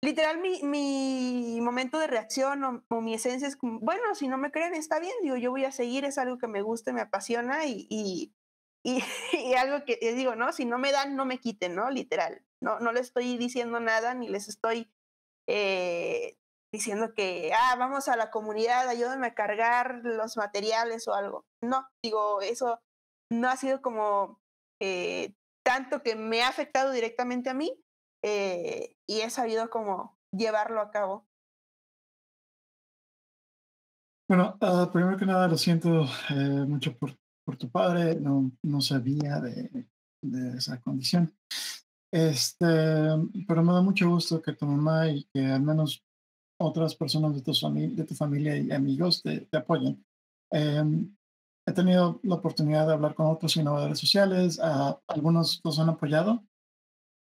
[0.02, 4.50] literal mi, mi momento de reacción o, mi esencia es como, bueno, si no me
[4.52, 7.64] creen está bien, digo, yo voy a seguir, es algo que me gusta, me apasiona
[7.64, 8.34] y, y,
[8.82, 9.02] y,
[9.54, 10.52] algo que digo, ¿no?
[10.52, 11.90] Si no me dan, no me quiten, ¿no?
[11.90, 12.44] Literal.
[12.60, 14.92] No, no les estoy diciendo nada ni les estoy
[15.46, 16.36] eh,
[16.72, 21.46] diciendo que, ah, vamos a la comunidad, ayúdenme a cargar los materiales o algo.
[21.62, 22.82] No, digo, eso
[23.30, 24.40] no ha sido como
[24.80, 27.74] eh, tanto que me ha afectado directamente a mí
[28.22, 31.26] eh, y he sabido como llevarlo a cabo.
[34.28, 38.80] Bueno, uh, primero que nada lo siento eh, mucho por, por, tu padre, no, no
[38.80, 39.86] sabía de,
[40.22, 41.34] de, esa condición.
[42.10, 42.66] Este,
[43.46, 46.02] pero me da mucho gusto que tu mamá y que al menos
[46.58, 50.04] otras personas de tu, de tu familia y amigos te, apoyen.
[50.50, 51.14] Em,
[51.66, 56.44] he tenido la oportunidad de hablar con otros innovadores sociales, uh, algunos los han apoyado,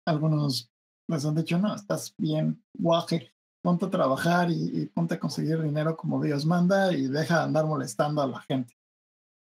[0.06, 0.70] algunos
[1.08, 5.96] les han dicho, no, estás bien guaje, ponte a trabajar y, ponte a conseguir dinero
[5.96, 8.76] como Dios manda y deja de andar molestando a la gente.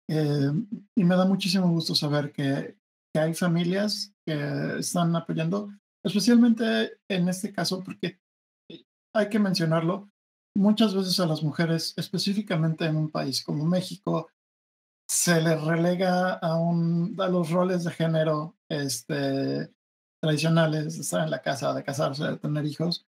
[0.09, 0.51] Eh,
[0.95, 2.75] y me da muchísimo gusto saber que,
[3.13, 5.69] que, hay familias que están apoyando,
[6.03, 8.19] especialmente en este caso, porque
[9.13, 10.09] hay que mencionarlo,
[10.55, 14.29] muchas veces a las mujeres, específicamente en un país como México,
[15.09, 19.73] se les relega a, un, a los roles de género este,
[20.21, 23.07] tradicionales, de estar en la casa, de casarse, de tener hijos.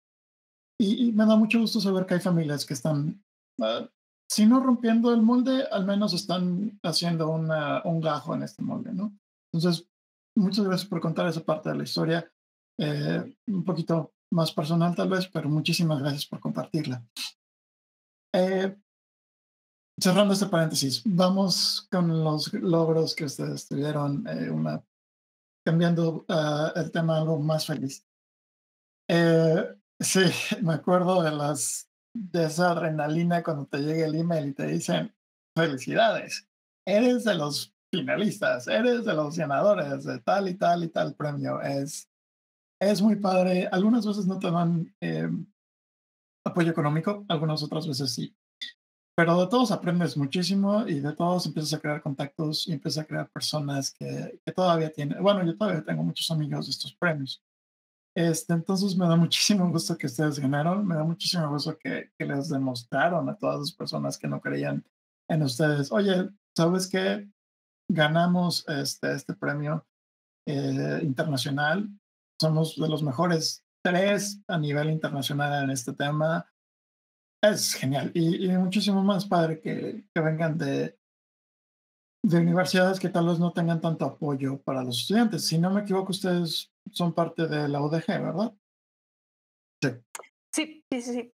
[0.77, 3.23] Y, me da mucho gusto saber que hay familias que están,
[3.59, 3.87] uh,
[4.29, 8.91] si no rompiendo el molde, al menos están haciendo una, un gajo en este molde,
[8.91, 9.17] ¿no?
[9.53, 9.87] Entonces,
[10.35, 12.29] muchas gracias por contar esa parte de la historia.
[12.77, 17.07] Eh, un poquito más personal tal vez, pero muchísimas gracias por compartirla.
[18.33, 18.75] Eh,
[19.99, 24.27] cerrando este paréntesis, vamos con los logros que ustedes tuvieron.
[24.27, 24.83] Eh, una
[25.65, 28.05] cambiando uh, el tema a algo más feliz.
[29.09, 30.21] Eh, sí,
[30.61, 35.13] me acuerdo de las de esa adrenalina cuando te llega el email y te dicen
[35.57, 36.47] felicidades,
[36.87, 41.61] eres de los finalistas, eres de los ganadores de tal y tal y tal premio.
[41.61, 42.09] Es,
[42.79, 43.67] es muy padre.
[43.71, 45.29] Algunas veces no te dan eh,
[46.45, 48.33] apoyo económico, algunas otras veces sí.
[49.17, 53.07] Pero de todos aprendes muchísimo y de todos empiezas a crear contactos y empiezas a
[53.07, 55.23] crear personas que, que todavía tienen.
[55.23, 57.41] Bueno, yo todavía tengo muchos amigos de estos premios.
[58.15, 62.25] Este, entonces me da muchísimo gusto que ustedes ganaron, me da muchísimo gusto que, que
[62.25, 64.85] les demostraron a todas las personas que no creían
[65.29, 67.27] en ustedes, oye, ¿sabes qué?
[67.91, 69.85] Ganamos este, este premio
[70.47, 71.89] eh, internacional,
[72.39, 76.45] somos de los mejores tres a nivel internacional en este tema
[77.49, 80.97] es genial y, muchísimo más padre que, que vengan de,
[82.23, 85.47] de universidades que tal vez no tengan tanto apoyo para los estudiantes.
[85.47, 88.53] Si no me equivoco, ustedes son parte de la UDG, ¿verdad?
[89.81, 89.89] Sí.
[90.53, 91.33] Sí, sí, sí.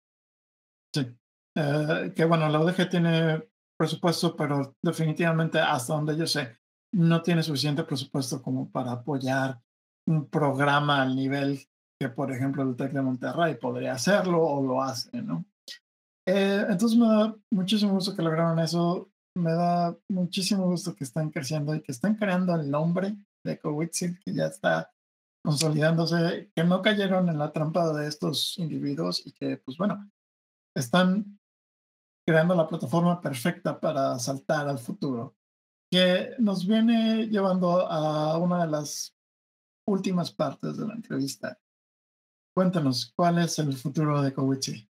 [0.93, 1.17] Sí.
[1.55, 6.57] Eh, que bueno, la UDG tiene presupuesto, pero definitivamente hasta donde yo sé,
[6.93, 9.59] no tiene suficiente presupuesto como para apoyar
[10.07, 11.59] un programa al nivel
[11.99, 15.45] que, por ejemplo, el TEC de Monterrey podría hacerlo o lo hace, ¿no?
[16.27, 19.09] Eh, entonces me da muchísimo gusto que lograron eso.
[19.35, 23.15] Me da muchísimo gusto que están creciendo y que están creando el nombre
[23.45, 24.91] de Cowitzil, que ya está
[25.43, 30.11] consolidándose, que no cayeron en la trampa de estos individuos y que, pues bueno,
[30.75, 31.39] están
[32.27, 35.35] creando la plataforma perfecta para saltar al futuro,
[35.91, 39.15] que nos viene llevando a una de las
[39.87, 41.59] últimas partes de la entrevista.
[42.55, 44.90] Cuéntanos, ¿cuál es el futuro de Cowitzil?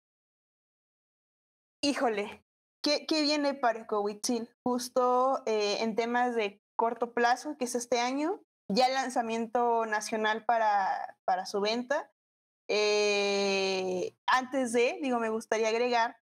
[1.86, 2.44] Híjole,
[2.84, 4.50] ¿qué, qué viene para Cowitzil?
[4.66, 10.46] Justo eh, en temas de corto plazo, que es este año, ya el lanzamiento nacional
[10.46, 12.12] para, para su venta.
[12.68, 16.18] Eh, antes de, digo, me gustaría agregar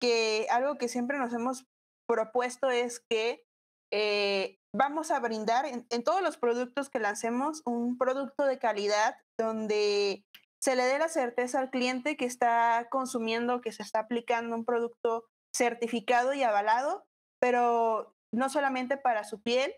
[0.00, 1.66] que algo que siempre nos hemos
[2.08, 3.44] propuesto es que
[3.92, 9.16] eh, vamos a brindar en, en, todos los productos que lancemos un producto de calidad
[9.36, 10.24] donde
[10.60, 14.64] se le dé la certeza al cliente que está consumiendo, que se está aplicando un
[14.64, 17.06] producto certificado y avalado,
[17.40, 19.72] pero no solamente para su piel,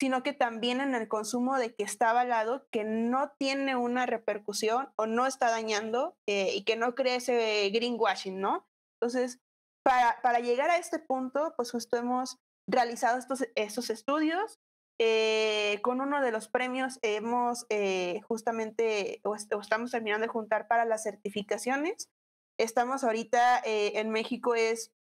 [0.00, 4.92] sino que también en el consumo de que está avalado, que no tiene una repercusión
[4.96, 8.66] o no está dañando eh, y que no cree ese greenwashing, ¿no?
[9.00, 9.40] Entonces,
[9.82, 12.36] para, para llegar a este punto, pues justo hemos
[12.68, 14.58] realizado estos, estos estudios,
[14.98, 20.84] eh, con uno de los premios hemos eh, justamente, o, estamos terminando de juntar para
[20.86, 22.08] las certificaciones.
[22.58, 24.92] Estamos ahorita eh, en México, es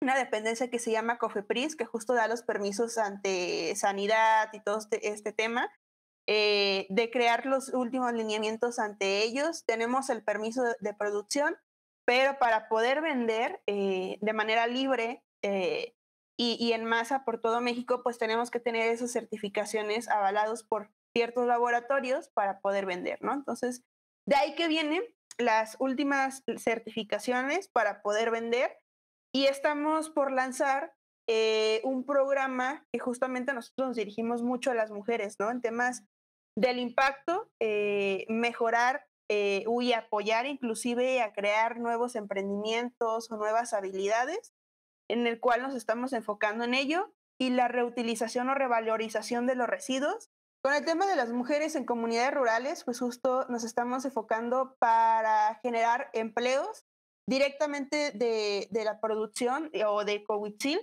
[0.00, 4.78] una dependencia que se llama COFEPRIS, que justo da los permisos ante sanidad y todo
[4.78, 5.70] este, este tema.
[6.26, 9.64] de crear los últimos lineamientos ante ellos.
[9.66, 11.56] Tenemos el permiso de, producción,
[12.06, 15.22] pero para poder vender de manera libre
[16.36, 21.46] y, en masa por todo México, pues tenemos que tener esas certificaciones avalados por ciertos
[21.46, 23.32] laboratorios para poder vender, ¿no?
[23.32, 23.84] Entonces,
[24.26, 25.02] de ahí que vienen
[25.38, 28.76] las últimas certificaciones para poder vender
[29.32, 30.94] y estamos por lanzar
[31.28, 35.50] eh, un programa que justamente nosotros nos dirigimos mucho a las mujeres, ¿no?
[35.50, 36.04] En temas
[36.56, 44.52] del impacto, eh, mejorar eh, y apoyar inclusive a crear nuevos emprendimientos o nuevas habilidades,
[45.08, 49.68] en el cual nos estamos enfocando en ello, y la reutilización o revalorización de los
[49.68, 50.30] residuos.
[50.62, 55.58] Con el tema de las mujeres en comunidades rurales, pues justo nos estamos enfocando para
[55.62, 56.84] generar empleos
[57.28, 60.80] directamente de, la producción o de Cowitzil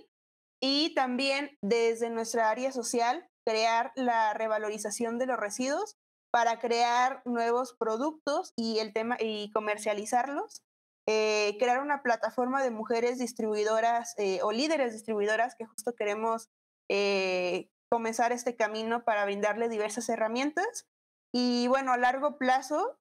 [0.60, 5.96] y también desde nuestra área social crear la revalorización de los residuos
[6.32, 10.62] para crear nuevos productos y el tema y comercializarlos
[11.08, 16.48] eh, crear una plataforma de mujeres distribuidoras eh, o líderes distribuidoras que justo queremos
[16.88, 20.86] eh, comenzar este camino para brindarle diversas herramientas.
[21.34, 22.98] Y bueno, a largo plazo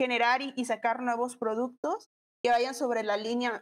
[0.00, 2.10] generar y, sacar nuevos productos
[2.42, 3.60] que vayan sobre la línea,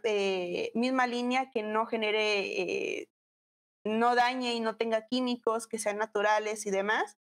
[0.75, 3.09] misma línea que no genere,
[3.83, 7.17] no dañe y no tenga químicos, que sean naturales y demás,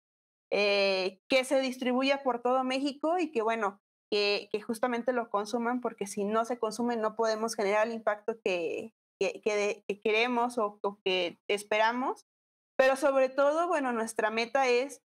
[0.51, 3.80] que se distribuya por todo México y que bueno,
[4.11, 8.95] que, justamente lo consuman porque si no se consume no podemos generar el impacto que,
[9.19, 12.27] que, queremos o, que esperamos
[12.79, 15.03] pero sobre todo, bueno, nuestra meta es,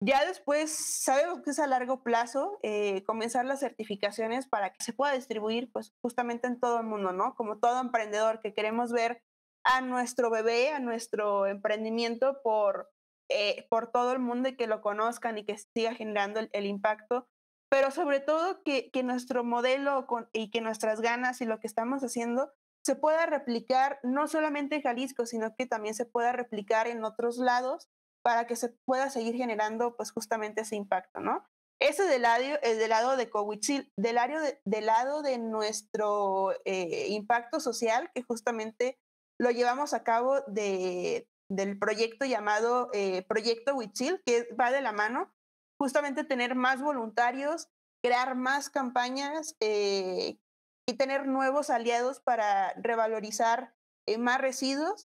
[0.00, 4.92] ya después, sabemos que es a largo plazo, eh, comenzar las certificaciones para que se
[4.92, 7.34] pueda distribuir, pues justamente en todo el mundo, ¿no?
[7.34, 9.20] Como todo emprendedor que queremos ver
[9.64, 12.88] a nuestro bebé, a nuestro emprendimiento por,
[13.30, 17.26] eh, por todo el mundo y que lo conozcan y que siga generando el, impacto,
[17.70, 22.02] pero sobre todo que, que nuestro modelo y que nuestras ganas y lo que estamos
[22.02, 22.52] haciendo
[22.84, 27.38] se pueda replicar no solamente en Jalisco, sino que también se pueda replicar en otros
[27.38, 27.88] lados
[28.22, 31.44] para que se pueda seguir generando pues justamente ese impacto, ¿no?
[31.80, 37.08] Ese del lado, el del lado de Cowitzil, del, de, del lado de nuestro eh,
[37.08, 38.98] impacto social, que justamente
[39.38, 44.92] lo llevamos a cabo de, del proyecto llamado eh, Proyecto Huitzil, que va de la
[44.92, 45.32] mano,
[45.78, 47.68] justamente tener más voluntarios,
[48.02, 50.38] crear más campañas eh,
[50.86, 53.74] y tener nuevos aliados para revalorizar
[54.06, 55.08] eh, más residuos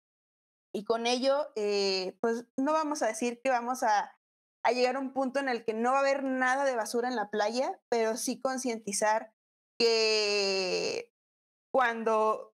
[0.73, 4.15] y con ello, eh, pues no vamos a decir que vamos a,
[4.63, 7.07] a, llegar a un punto en el que no va a haber nada de basura
[7.07, 9.33] en la playa, pero sí concientizar
[9.79, 11.13] que
[11.71, 12.53] cuando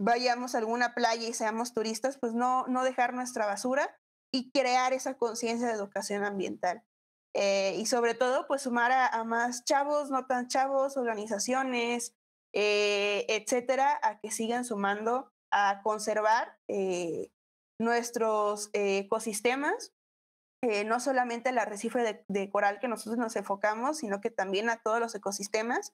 [0.00, 3.98] vayamos a alguna playa y seamos turistas, pues no, no dejar nuestra basura
[4.32, 6.82] y crear esa conciencia de educación ambiental.
[7.34, 12.14] Eh, y sobre todo, pues sumar a, más chavos, no tan chavos, organizaciones,
[12.54, 17.30] eh, etcétera, a que sigan sumando a conservar eh,
[17.78, 19.92] nuestros eh, ecosistemas,
[20.86, 25.00] no solamente el arrecife de, coral que nosotros nos enfocamos, sino que también a todos
[25.00, 25.92] los ecosistemas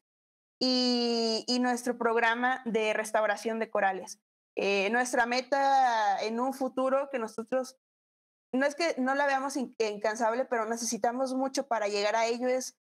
[0.61, 4.21] y, nuestro programa de restauración de corales.
[4.91, 7.79] nuestra meta en un futuro que nosotros,
[8.53, 12.77] no es que no la veamos incansable, pero necesitamos mucho para llegar a ello, es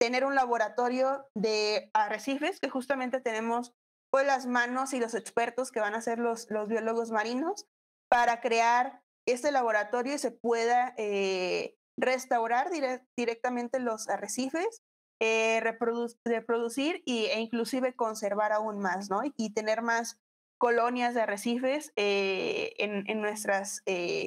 [0.00, 3.74] tener un laboratorio de arrecifes, que justamente tenemos
[4.10, 7.66] pues las manos y los expertos que van a ser los, los biólogos marinos,
[8.10, 12.70] para crear este laboratorio y se pueda eh, restaurar
[13.16, 14.82] directamente los arrecifes,
[15.20, 19.20] eh, reproducir y, e inclusive conservar aún más, ¿no?
[19.22, 20.18] Y, tener más
[20.60, 23.82] colonias de arrecifes eh, en, en, nuestras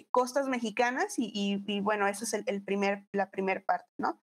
[0.10, 1.32] costas mexicanas y,
[1.66, 4.20] y, bueno, eso es el, primer, la primera parte, ¿no?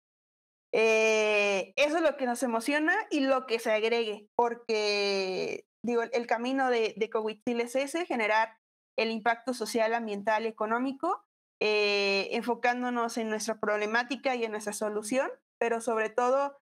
[0.72, 6.26] Eh, eso es lo que nos emociona y lo que se agregue, porque digo, el,
[6.26, 8.58] camino de, de es ese, generar
[8.96, 11.24] el impacto social, ambiental económico,
[11.60, 16.58] eh, enfocándonos en nuestra problemática y en nuestra solución, pero sobre todo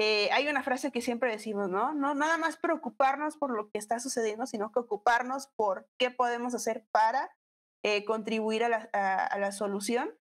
[0.00, 1.92] eh, hay una frase que siempre decimos, ¿no?
[1.92, 6.54] No nada más preocuparnos por lo que está sucediendo, sino que ocuparnos por qué podemos
[6.54, 7.36] hacer para
[8.06, 10.14] contribuir a la, a la, solución.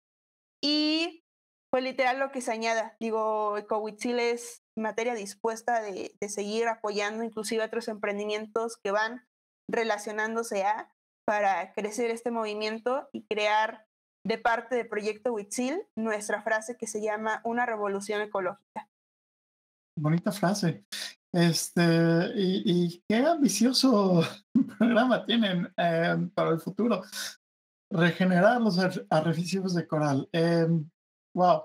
[0.63, 1.25] Y
[1.71, 2.97] pues literal lo que se añada.
[3.01, 9.27] Digo, Ecowitzil es materia dispuesta de, seguir apoyando inclusive otros emprendimientos que van
[9.71, 10.95] relacionándose a
[11.27, 13.87] para crecer este movimiento y crear
[14.25, 18.89] de parte del proyecto Huitzil nuestra frase que se llama una revolución ecológica.
[20.01, 20.85] Bonita frase.
[21.33, 24.23] Este, y, qué ambicioso
[24.79, 27.03] programa tienen eh, para el futuro.
[27.91, 28.79] Regenerar los
[29.11, 30.29] arrecifes de coral.
[31.35, 31.65] Wow,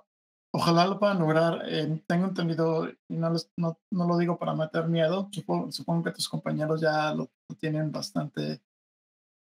[0.54, 1.64] ojalá lo puedan lograr.
[1.68, 5.30] Eh, tengo entendido, y no, no, no, lo digo para meter miedo,
[5.70, 8.62] supongo, que tus compañeros ya lo, tienen bastante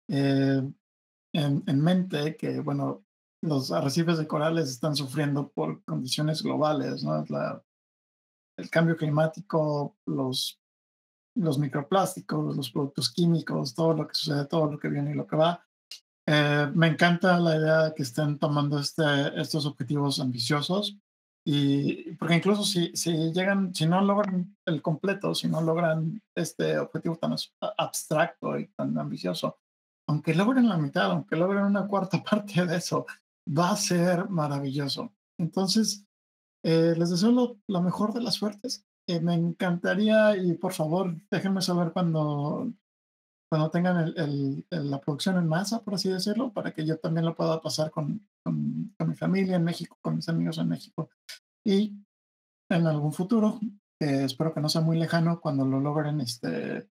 [0.09, 0.61] eh,
[1.33, 3.03] en, en, mente, que bueno,
[3.41, 7.23] los arrecifes de corales están sufriendo por condiciones globales, ¿no?
[8.59, 10.59] El cambio climático, los,
[11.35, 15.25] los microplásticos, los productos químicos, todo lo que sucede, todo lo que viene y lo
[15.25, 15.65] que va.
[16.27, 19.03] Eh, me encanta la idea de que estén tomando este,
[19.35, 20.97] estos objetivos ambiciosos
[21.45, 26.77] y porque incluso si, si llegan, si no logran el completo, si no logran este
[26.77, 27.33] objetivo tan
[27.77, 29.57] abstracto y tan ambicioso,
[30.07, 33.05] aunque logren la mitad, aunque logren una cuarta parte de eso,
[33.47, 35.11] va a ser maravilloso.
[35.39, 36.05] Entonces,
[36.63, 38.85] eh, les deseo lo, la mejor de las suertes.
[39.07, 42.71] Eh, me encantaría y por favor déjenme saber cuando
[43.49, 47.35] cuando tengan el, la producción en masa, por así decirlo, para que yo también lo
[47.35, 51.09] pueda pasar con, con, mi familia en México, con mis amigos en México.
[51.65, 51.97] Y
[52.69, 53.59] en algún futuro,
[53.99, 56.87] espero que no sea muy lejano, cuando lo logren este,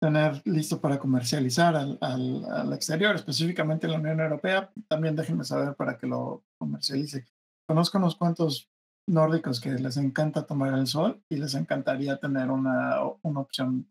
[0.00, 5.44] tener listo para comercializar al, al, al, exterior, específicamente en la Unión Europea, también déjenme
[5.44, 7.26] saber para que lo comercialice.
[7.66, 8.70] Conozco unos cuantos
[9.06, 13.90] nórdicos que les encanta tomar el sol y les encantaría tener una, una opción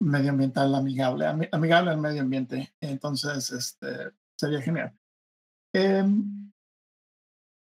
[0.00, 2.74] medioambiental amigable, amigable al medio ambiente.
[2.80, 4.92] Entonces, este, sería genial.
[5.72, 6.52] Em,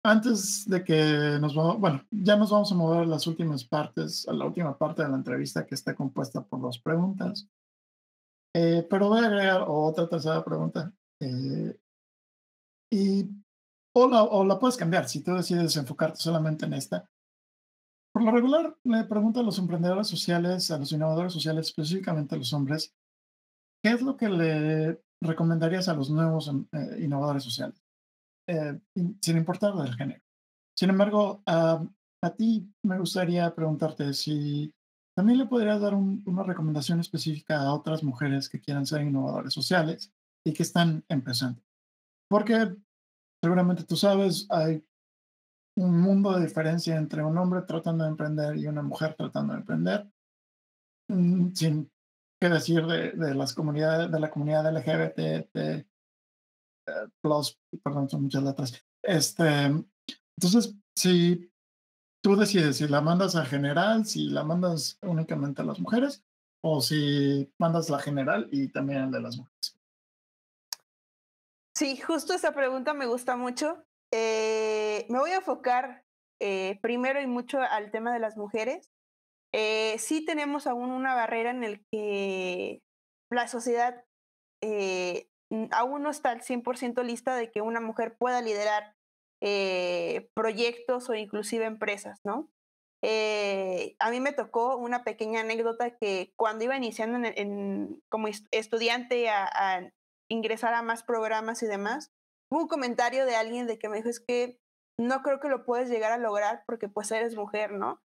[0.04, 4.26] antes de que nos vamos, bueno, ya nos vamos a mover a las últimas partes,
[4.28, 7.48] a la última parte de la entrevista que está compuesta por dos preguntas.
[8.54, 10.92] Eh, pero voy a agregar otra tercera pregunta.
[11.20, 11.78] Eh,
[12.90, 13.28] y
[14.04, 17.08] o la, o la puedes cambiar si tú decides enfocarte solamente en esta.
[18.12, 22.38] Por lo regular, le pregunto a los emprendedores sociales, a los innovadores sociales, específicamente a
[22.38, 22.94] los hombres,
[23.82, 27.80] ¿qué es lo que le recomendarías a los nuevos em, eh, innovadores sociales?
[28.48, 28.78] Eh,
[29.20, 30.22] sin importar del género.
[30.74, 34.72] Sin embargo, a ti me gustaría preguntarte si
[35.16, 40.12] también le podrías dar una recomendación específica a otras mujeres que quieran ser innovadores sociales
[40.46, 41.60] y que están empezando.
[42.28, 42.76] Porque
[43.42, 44.84] seguramente tú sabes, hay
[45.76, 49.60] un mundo de diferencia entre un hombre tratando de emprender y una mujer tratando de
[49.60, 50.10] emprender,
[51.08, 51.90] mm, sin
[52.40, 55.86] qué decir de, las comunidades, de la comunidad LGBT, eh,
[57.20, 58.86] plus, perdón, son muchas letras.
[59.02, 59.66] Este,
[60.36, 61.50] entonces, si
[62.22, 66.24] tú decides si la mandas a general, si la mandas únicamente a las mujeres,
[66.60, 69.57] o si mandas la general y también de las mujeres.
[71.78, 76.04] Sí, justo esa pregunta me gusta mucho eh, me voy a enfocar
[76.40, 78.90] eh, primero y mucho al tema de las mujeres.
[79.52, 82.82] Eh, sí tenemos aún una barrera en el que
[83.30, 84.04] la sociedad
[85.70, 88.96] aún no está al 100% lista de que una mujer pueda liderar
[90.34, 92.50] proyectos o inclusive empresas, ¿no?
[93.00, 97.20] a mí me tocó una pequeña anécdota que cuando iba iniciando
[98.08, 99.92] como estudiante a,
[100.30, 102.12] ingresar a más programas y demás,
[102.50, 104.58] Hubo un comentario de alguien de que me dijo, es que
[104.98, 108.02] no creo que lo puedes llegar a lograr porque pues eres mujer, ¿no?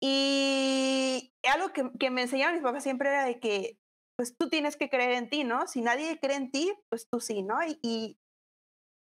[0.00, 3.78] Y algo que, que me enseñaron mis papás siempre era de que
[4.16, 5.66] pues tú tienes que creer en ti, ¿no?
[5.66, 7.56] Si nadie cree en ti, pues tú sí, ¿no?
[7.64, 8.18] Y,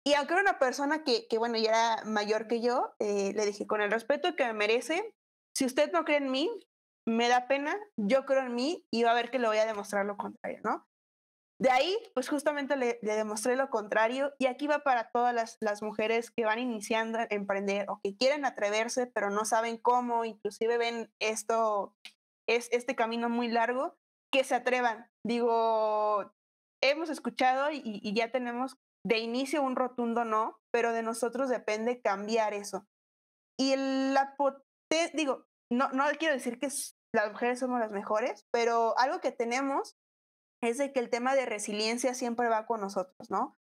[0.03, 3.45] y, aunque era una persona que, que, bueno, ya era mayor que yo, eh, le
[3.45, 5.15] dije, con el respeto que me merece,
[5.55, 6.49] si usted no cree en mí,
[7.07, 9.65] me da pena, yo creo en mí y va a ver que le voy a
[9.65, 10.87] demostrar lo contrario, ¿no?
[11.57, 16.29] De ahí, pues justamente le, demostré lo contrario y aquí va para todas las, mujeres
[16.29, 21.13] que van iniciando a emprender o que quieren atreverse pero no saben cómo, inclusive ven
[21.19, 21.95] esto,
[22.47, 23.97] es este camino muy largo,
[24.33, 25.09] que se atrevan.
[25.25, 26.29] Digo,
[26.81, 32.53] hemos escuchado y, ya tenemos de inicio un rotundo no, pero de nosotros depende cambiar
[32.53, 32.85] eso.
[33.57, 34.35] Y la
[35.13, 36.67] digo, no, no quiero decir que
[37.13, 39.95] las mujeres somos las mejores, pero algo que tenemos
[40.61, 43.57] es de que el tema de resiliencia siempre va con nosotros, ¿no?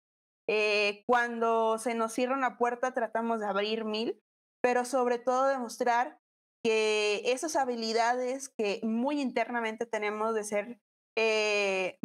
[0.47, 4.21] Eh, cuando se nos cierra una puerta tratamos de abrir mil,
[4.63, 6.21] pero sobre todo demostrar
[6.63, 10.81] que esas habilidades que muy internamente tenemos de ser
[11.17, 11.99] eh,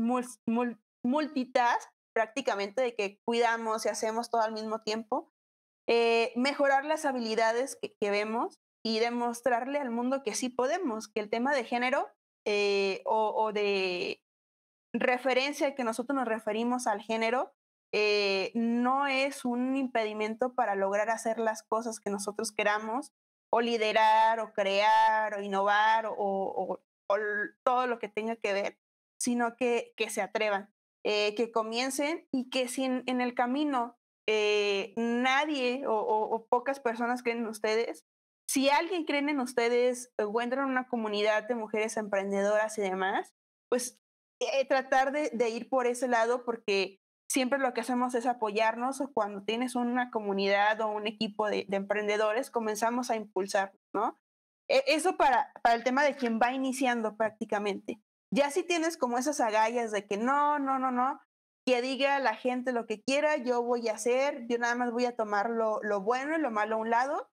[1.03, 5.31] multitask, prácticamente de que cuidamos y hacemos todo al mismo tiempo,
[5.87, 11.29] eh, mejorar las habilidades que, vemos y demostrarle al mundo que sí podemos, que el
[11.29, 12.07] tema de género
[13.05, 14.21] o, de
[14.93, 17.53] referencia que nosotros nos referimos al género
[17.91, 23.11] eh, no es un impedimento para lograr hacer las cosas que nosotros queramos
[23.51, 26.79] o liderar o crear o innovar o,
[27.63, 28.77] todo lo que tenga que ver,
[29.19, 30.71] sino que, que se atrevan,
[31.03, 37.39] eh, que comiencen y que si en, el camino eh, nadie o, pocas personas creen
[37.39, 38.05] en ustedes.
[38.47, 43.33] Si alguien cree en ustedes, encuentran una comunidad de mujeres emprendedoras y demás,
[43.69, 43.99] pues
[44.39, 49.43] eh, tratar de, ir por ese lado porque siempre lo que hacemos es apoyarnos cuando
[49.43, 54.19] tienes una comunidad o un equipo de, emprendedores, comenzamos a impulsar, ¿no?
[54.69, 58.01] E, eso para, para el tema de quien va iniciando prácticamente.
[58.31, 61.19] Ya si tienes como esas agallas de que no, no, no, no,
[61.65, 65.05] que diga la gente lo que quiera, yo voy a hacer, yo nada más voy
[65.05, 67.29] a tomar lo, bueno y lo malo a un lado.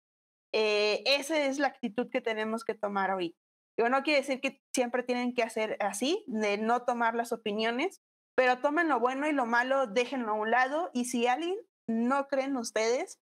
[0.52, 3.36] Eh, esa es la actitud que tenemos que tomar hoy.
[3.78, 8.00] Yo no quiere decir que siempre tienen que hacer así, de no tomar las opiniones,
[8.36, 10.90] pero tomen lo bueno y lo malo, déjenlo a un lado.
[10.92, 11.56] Y si alguien
[11.88, 13.18] no creen ustedes,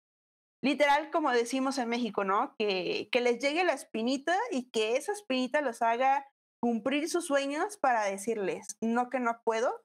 [0.63, 2.55] literal, como decimos en México, ¿no?
[2.57, 6.25] Que, que les llegue la espinita y que esa espinita los haga
[6.61, 9.83] cumplir sus sueños para decirles, no que no puedo.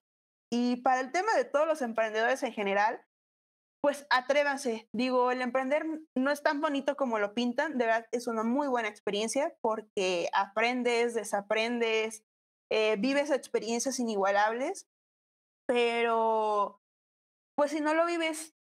[0.53, 3.01] Y para el tema de todos los emprendedores en general,
[3.85, 4.89] pues atrévanse.
[4.95, 5.85] Digo, el emprender
[6.17, 10.31] no es tan bonito como lo pintan, de verdad es una muy buena experiencia porque
[10.33, 12.25] aprendes, desaprendes,
[12.73, 14.89] eh, vives experiencias inigualables,
[15.69, 16.81] pero
[17.59, 18.57] pues si no lo vives,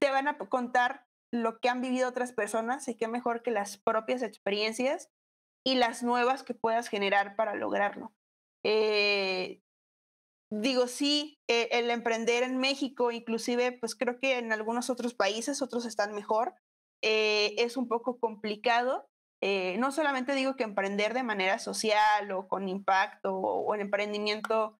[0.00, 3.78] te van a contar lo que han vivido otras personas y qué mejor que las
[3.78, 5.12] propias experiencias
[5.64, 8.12] y las nuevas que puedas generar para lograrlo.
[8.64, 9.62] Eh,
[10.60, 15.62] digo, sí, eh, el emprender en México, inclusive, pues creo que en algunos otros países,
[15.62, 16.54] otros están mejor,
[17.02, 19.08] eh, es un poco complicado.
[19.78, 24.78] no solamente digo que emprender de manera social o con impacto o, en emprendimiento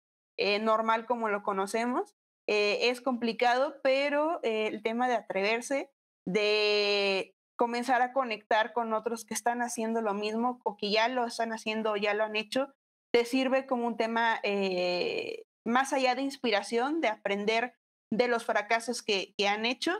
[0.62, 2.14] normal como lo conocemos,
[2.46, 5.90] es complicado, pero el tema de atreverse,
[6.26, 11.26] de comenzar a conectar con otros que están haciendo lo mismo o que ya lo
[11.26, 12.72] están haciendo o ya lo han hecho,
[13.12, 17.74] te sirve como un tema eh, más allá de inspiración, de aprender
[18.12, 19.92] de los fracasos que, han hecho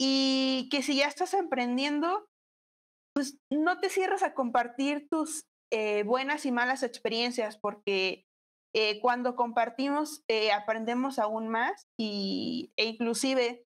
[0.00, 2.28] y que si ya estás emprendiendo,
[3.14, 8.26] pues no te cierres a compartir tus eh, buenas y malas experiencias porque
[8.74, 13.64] eh, cuando compartimos aprendemos aún más y, e inclusive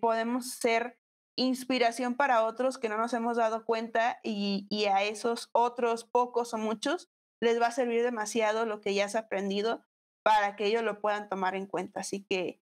[0.00, 0.98] podemos ser
[1.36, 6.58] inspiración para otros que no nos hemos dado cuenta y, a esos otros pocos o
[6.58, 7.08] muchos
[7.40, 9.84] les va a servir demasiado lo que ya has aprendido
[10.24, 12.00] para que ellos lo puedan tomar en cuenta.
[12.00, 12.60] Así que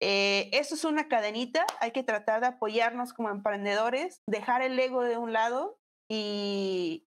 [0.00, 5.02] eh, eso es una cadenita, hay que tratar de apoyarnos como emprendedores, dejar el ego
[5.02, 7.08] de un lado y,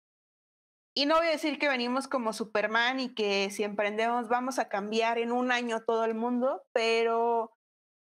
[0.96, 4.68] y no voy a decir que venimos como Superman y que si emprendemos vamos a
[4.68, 7.52] cambiar en un año todo el mundo, pero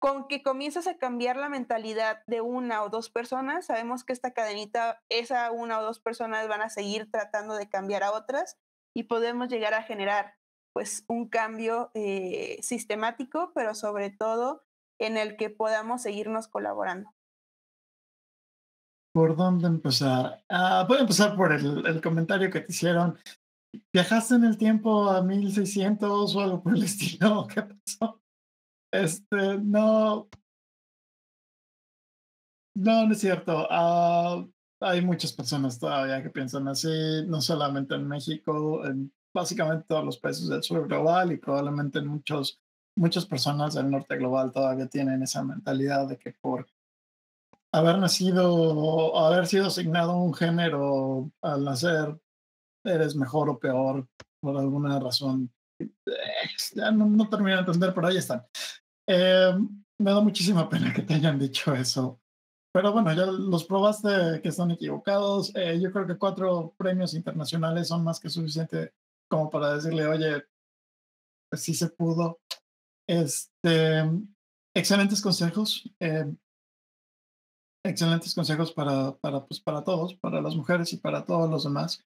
[0.00, 4.32] con que comienzas a cambiar la mentalidad de una o dos personas, sabemos que esta
[4.32, 8.58] cadenita, esa una o dos personas van a seguir tratando de cambiar a otras
[8.96, 10.34] y podemos llegar a generar
[10.72, 14.64] pues un cambio eh, sistemático, pero sobre todo
[14.98, 17.10] en el que podamos seguirnos colaborando.
[19.14, 20.42] ¿Por dónde empezar?
[20.48, 23.18] Ah, voy a empezar por el, el, comentario que te hicieron.
[23.92, 27.46] ¿Viajaste en el tiempo a 1600 o algo por el estilo?
[27.54, 28.22] ¿Qué pasó?
[28.90, 30.28] Este, no.
[32.74, 33.66] No, no es cierto.
[33.70, 34.46] Ah,
[34.80, 36.88] hay muchas personas todavía que piensan así,
[37.26, 42.06] no solamente en México, en básicamente todos los países del sur global y probablemente en
[42.06, 42.60] muchos,
[42.96, 46.66] muchas personas del norte global todavía tienen esa mentalidad de que por
[47.72, 52.20] haber nacido o haber sido asignado un género al nacer,
[52.84, 54.06] eres mejor o peor
[54.40, 55.50] por alguna razón.
[55.80, 55.88] Eh,
[56.74, 58.44] ya no, no termino de entender, pero ahí están.
[59.06, 59.52] Eh,
[59.98, 62.20] me da muchísima pena que te hayan dicho eso.
[62.72, 65.54] Pero bueno, ya los probaste que están equivocados.
[65.54, 68.94] Eh, yo creo que cuatro premios internacionales son más que suficiente
[69.32, 70.44] como para decirle, oye,
[71.50, 72.42] pues sí se pudo.
[73.08, 74.02] Este,
[74.76, 75.90] excelentes consejos.
[76.00, 76.30] Eh,
[77.82, 82.04] excelentes consejos para, para, pues, para todos, para las mujeres y para todos los demás.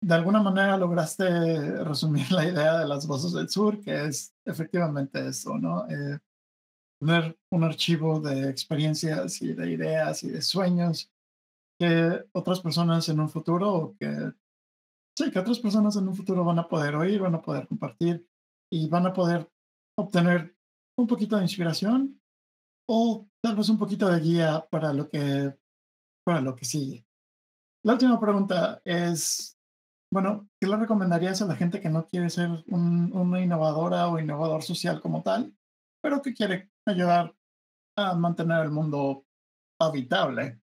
[0.00, 1.24] De alguna manera lograste
[1.84, 5.90] resumir la idea de las voces del sur, que es efectivamente eso, ¿no?
[5.90, 6.20] Eh,
[7.00, 11.10] tener un archivo de experiencias y de ideas y de sueños
[11.76, 14.32] que otras personas en un futuro que
[15.16, 18.26] sí, que otras personas en un futuro van a poder oír, van a poder compartir
[18.70, 19.50] y van a poder
[19.98, 20.56] obtener
[20.98, 22.20] un poquito de inspiración
[22.88, 25.56] o tal vez un poquito de guía para lo que
[26.24, 27.04] para lo que sigue.
[27.84, 29.58] La última pregunta es,
[30.12, 34.62] bueno, ¿qué le recomendarías a la gente que no quiere ser una innovadora o innovador
[34.62, 35.52] social como tal,
[36.00, 37.34] pero que quiere ayudar
[37.96, 39.26] a mantener el mundo
[39.80, 40.61] habitable.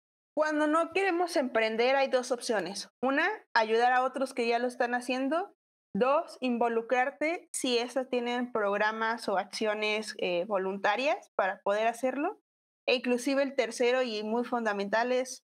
[0.41, 2.89] Cuando no queremos emprender hay dos opciones.
[2.99, 5.53] Una, ayudar a otros que ya lo están haciendo.
[5.95, 12.41] Dos, involucrarte si estas tienen programas o acciones eh, voluntarias para poder hacerlo.
[12.87, 15.43] e inclusive el tercero y muy fundamental es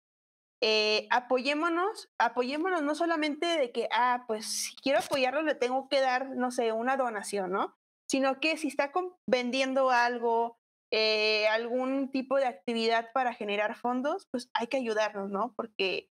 [0.62, 6.00] eh, apoyémonos, apoyémonos no solamente de que, ah, pues si quiero apoyarlo le tengo que
[6.00, 7.76] dar, no sé, una donación, ¿no?
[8.08, 8.92] Sino que si está
[9.28, 10.56] vendiendo algo,
[10.92, 15.52] eh, algún tipo de actividad para generar fondos, pues hay que ayudarnos, ¿no?
[15.56, 16.08] Porque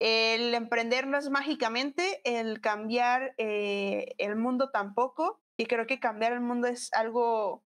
[0.00, 6.32] el emprender no es mágicamente, el cambiar eh, el mundo tampoco, y creo que cambiar
[6.32, 7.64] el mundo es algo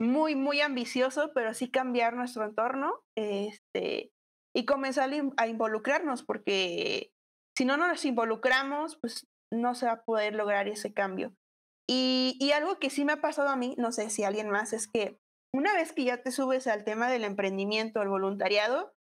[0.00, 4.12] muy, muy ambicioso, pero sí cambiar nuestro entorno este,
[4.54, 7.12] y comenzar a involucrarnos, porque
[7.56, 11.34] si no nos involucramos, pues no se va a poder lograr ese cambio.
[11.88, 14.50] Y, y algo que sí me ha pasado a mí, no sé si a alguien
[14.50, 15.18] más, es que
[15.52, 18.94] una vez que ya te subes al tema del emprendimiento, el voluntariado,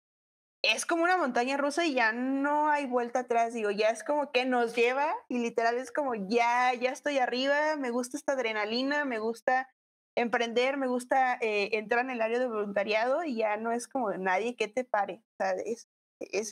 [0.62, 4.32] es como una montaña rusa y ya no hay vuelta atrás, digo, ya es como
[4.32, 9.04] que nos lleva y literal es como ya, ya estoy arriba, me gusta esta adrenalina,
[9.04, 9.68] me gusta
[10.16, 14.12] emprender, me gusta eh, entrar en el área de voluntariado y ya no es como
[14.12, 15.88] nadie que te pare, o sea, es,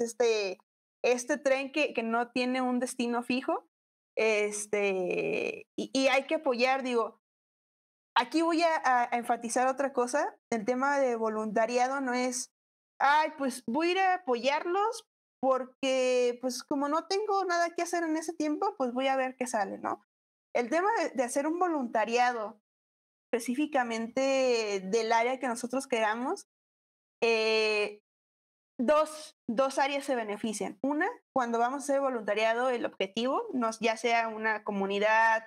[0.01, 0.59] este,
[1.03, 3.67] este tren que, que, no tiene un destino fijo,
[4.17, 7.21] este, y, hay que apoyar, digo,
[8.15, 12.55] aquí voy a enfatizar otra cosa, el tema de voluntariado no es
[12.99, 15.07] ay, pues voy a ir a apoyarlos
[15.41, 19.37] porque, pues como no tengo nada que hacer en ese tiempo, pues voy a ver
[19.37, 20.03] qué sale, ¿no?
[20.55, 22.61] El tema de, hacer un voluntariado
[23.31, 26.47] específicamente del área que nosotros queramos,
[27.23, 28.01] eh,
[28.79, 30.79] dos, dos áreas se benefician.
[30.83, 35.45] Una, cuando vamos a hacer voluntariado, el objetivo, nos, ya sea una comunidad,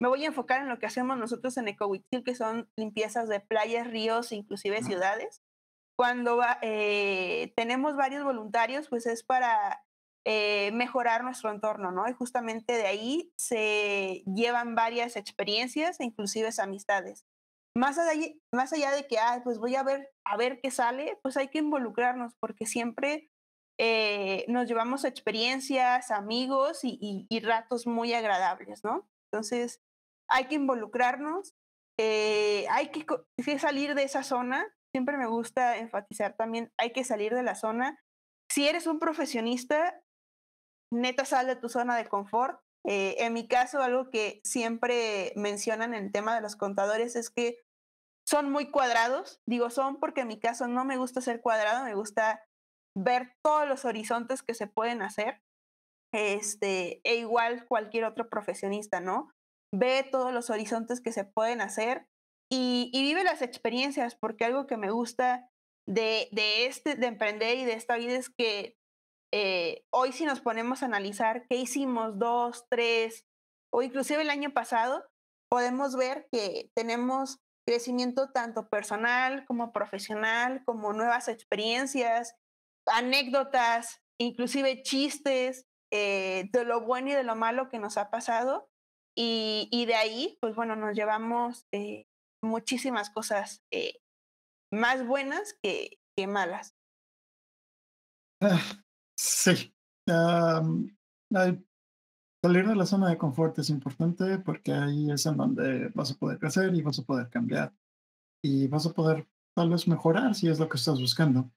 [0.00, 3.40] me voy a enfocar en lo que hacemos nosotros en Ecowitzil, que son limpiezas de
[3.40, 5.42] playas, ríos, inclusive ciudades
[5.96, 9.84] cuando eh, tenemos varios voluntarios, pues es para
[10.24, 12.08] eh, mejorar nuestro entorno, ¿no?
[12.08, 17.24] Y justamente de ahí se llevan varias experiencias e inclusive amistades.
[17.76, 21.18] Más allá, más allá de que, ah, pues voy a ver, a ver qué sale,
[21.22, 23.30] pues hay que involucrarnos porque siempre
[23.78, 29.08] eh, nos llevamos experiencias, amigos y, ratos muy agradables, ¿no?
[29.34, 29.80] Entonces,
[30.28, 31.54] hay que involucrarnos,
[31.98, 37.42] hay que salir de esa zona siempre me gusta enfatizar también, hay que salir de
[37.42, 37.98] la zona.
[38.48, 40.00] Si eres un profesionista,
[40.92, 42.60] neta sal de tu zona de confort.
[42.86, 47.28] Eh, en mi caso, algo que siempre mencionan en el tema de los contadores es
[47.28, 47.58] que
[48.24, 49.40] son muy cuadrados.
[49.48, 52.46] Digo son porque en mi caso no me gusta ser cuadrado, me gusta
[52.96, 55.42] ver todos los horizontes que se pueden hacer.
[56.14, 59.32] Este, e igual cualquier otro profesionista, ¿no?
[59.74, 62.06] Ve todos los horizontes que se pueden hacer
[62.48, 65.50] y, vive las experiencias, porque algo que me gusta
[65.88, 68.76] de, de, este, de emprender y de esta vida es que
[69.32, 73.26] eh, hoy si nos ponemos a analizar qué hicimos dos, tres
[73.72, 75.04] o inclusive el año pasado,
[75.50, 82.36] podemos ver que tenemos crecimiento tanto personal como profesional, como nuevas experiencias,
[82.86, 85.66] anécdotas, inclusive chistes
[85.96, 88.68] eh, de lo bueno y de lo malo que nos ha pasado.
[89.16, 92.08] Y, y de ahí, pues bueno, nos llevamos eh,
[92.42, 94.00] muchísimas cosas eh,
[94.72, 96.74] más buenas que, que malas.
[98.40, 98.60] Ah,
[99.16, 99.72] sí.
[100.04, 101.64] salir
[102.42, 106.40] de la zona de confort es importante porque ahí es en donde vas a poder
[106.40, 107.72] crecer y vas a poder cambiar
[108.42, 111.52] y vas a poder tal vez mejorar si es lo que estás buscando.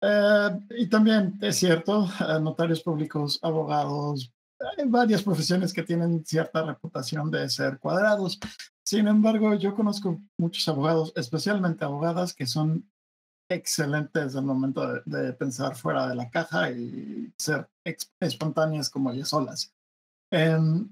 [0.00, 6.64] Eh, y también es cierto, eh, notarios públicos, abogados, hay varias profesiones que tienen cierta
[6.64, 8.38] reputación de ser cuadrados.
[8.84, 12.88] Sin embargo, yo conozco muchos abogados, especialmente abogadas, que son
[13.50, 17.68] excelentes al momento de, pensar fuera de la caja y ser
[18.20, 19.72] espontáneas como ellas solas.
[20.30, 20.88] Em,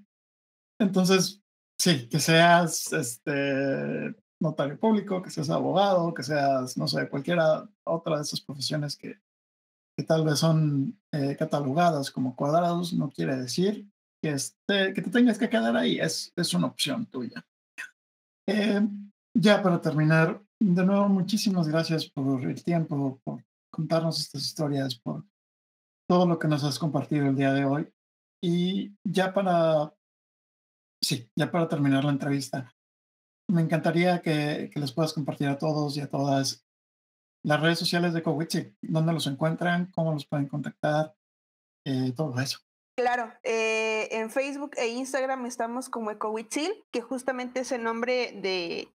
[0.79, 1.43] entonces,
[1.79, 8.17] sí, que seas este, notario público, que seas abogado, que seas, no sé, cualquiera otra
[8.17, 9.19] de esas profesiones que,
[9.97, 13.89] que tal vez son eh, catalogadas como cuadrados, no quiere decir
[14.23, 14.37] que,
[14.69, 17.47] que te tengas que quedar ahí, es, es una opción tuya.
[18.49, 18.87] Eh,
[19.35, 25.25] ya para terminar, de nuevo, muchísimas gracias por el tiempo, por contarnos estas historias, por
[26.09, 27.89] todo lo que nos has compartido el día de hoy.
[28.43, 29.93] Y ya para,
[31.03, 32.73] sí, ya para terminar la entrevista,
[33.49, 36.67] me encantaría que, que les puedas compartir a todos y a todas
[37.43, 41.15] las redes sociales de Cowichi, dónde los encuentran, cómo los pueden contactar,
[41.85, 42.59] eh, todo eso.
[42.99, 48.89] Claro, eh, en Facebook e Instagram estamos como EcoWitzil, que justamente es el nombre de,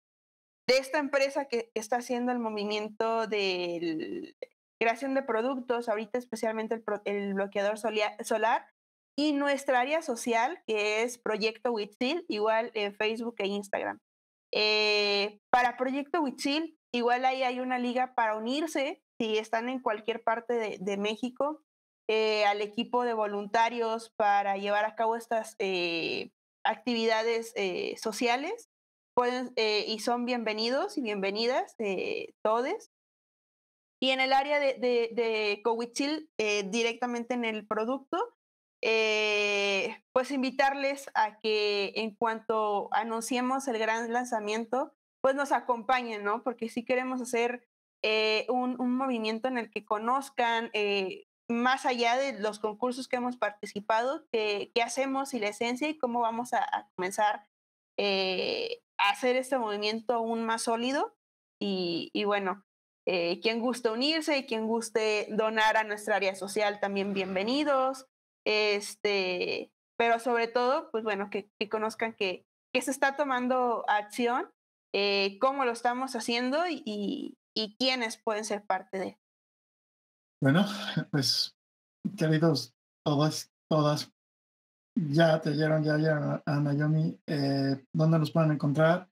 [0.66, 4.34] de esta empresa que está haciendo el movimiento de
[4.80, 8.66] creación de productos, ahorita especialmente el, bloqueador solar,
[9.16, 13.98] y nuestra área social, que es Proyecto Witzil, igual en Facebook e Instagram.
[14.52, 20.22] Eh, para Proyecto Witzil igual ahí hay una liga para unirse si están en cualquier
[20.22, 21.62] parte de, México,
[22.08, 26.30] eh, al equipo de voluntarios para llevar a cabo estas eh,
[26.64, 28.68] actividades eh, sociales.
[29.14, 31.74] Pueden, y son bienvenidos y bienvenidas
[32.44, 32.92] todos.
[34.00, 38.37] Y en el área de, de, de directamente en el producto,
[38.80, 46.42] pues invitarles a que en cuanto anunciemos el gran lanzamiento, pues nos acompañen, ¿no?
[46.42, 47.66] Porque sí queremos hacer
[48.02, 53.36] eh, un, movimiento en el que conozcan, eh, más allá de los concursos que hemos
[53.36, 57.46] participado, qué, hacemos y la esencia y cómo vamos a, comenzar
[57.96, 61.16] eh, a hacer este movimiento aún más sólido.
[61.60, 62.64] Y, bueno,
[63.04, 68.06] quien guste unirse y quien guste donar a nuestra área social, también bienvenidos.
[68.48, 74.50] Este, pero sobre todo, pues bueno, que, conozcan que, que, se está tomando acción,
[75.40, 79.18] cómo lo estamos haciendo y, y quiénes pueden ser parte de.
[80.40, 80.64] Bueno,
[81.10, 81.54] pues
[82.16, 82.74] queridos
[83.04, 84.12] todas, todas,
[84.94, 89.08] ya te oyeron, ya oyeron a Naomi, eh, ¿dónde nos pueden encontrar?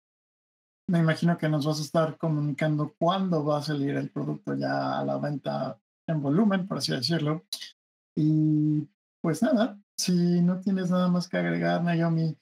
[0.88, 5.00] Me imagino que nos vas a estar comunicando cuándo va a salir el producto ya
[5.00, 7.44] a la venta en volumen, por así decirlo.
[8.16, 8.88] Y
[9.26, 12.38] pues nada, si no tienes nada más que agregar, Naomi,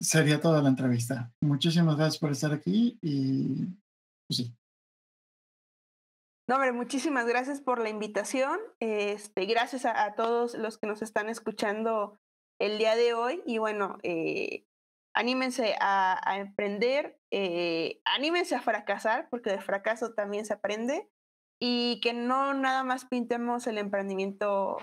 [0.00, 1.32] sería toda la entrevista.
[1.40, 3.66] Muchísimas gracias por estar aquí y
[4.26, 4.56] pues sí,
[6.48, 8.58] no, hombre, muchísimas gracias por la invitación.
[8.80, 12.18] Este, gracias a, todos los que nos están escuchando
[12.60, 13.40] el día de hoy.
[13.46, 14.66] Y bueno, eh,
[15.14, 21.08] anímense a, emprender, eh, anímense a fracasar, porque de fracaso también se aprende.
[21.60, 24.78] Y que no nada más pintemos el emprendimiento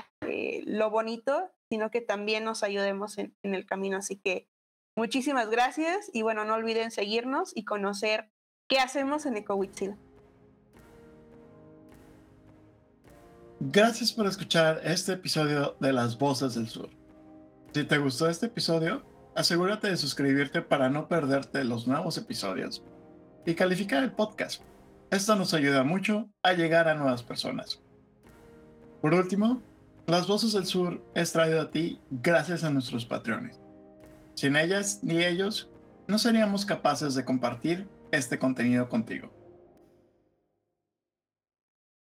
[0.65, 3.97] lo bonito, sino que también nos ayudemos en, el camino.
[3.97, 4.47] Así que
[4.95, 8.31] muchísimas gracias y bueno, no olviden seguirnos y conocer
[8.67, 9.95] qué hacemos en EcoWitzil.
[13.61, 16.89] Gracias por escuchar este episodio de Las Voces del Sur.
[17.73, 19.03] Si te gustó este episodio,
[19.35, 22.81] asegúrate de suscribirte para no perderte los nuevos episodios
[23.45, 24.61] y calificar el podcast.
[25.11, 27.81] Esto nos ayuda mucho a llegar a nuevas personas.
[29.01, 29.61] Por último,
[30.09, 33.59] Las Voces del Sur es traído a ti gracias a nuestros patrones.
[34.33, 35.69] Sin ellas ni ellos,
[36.07, 39.31] no seríamos capaces de compartir este contenido contigo.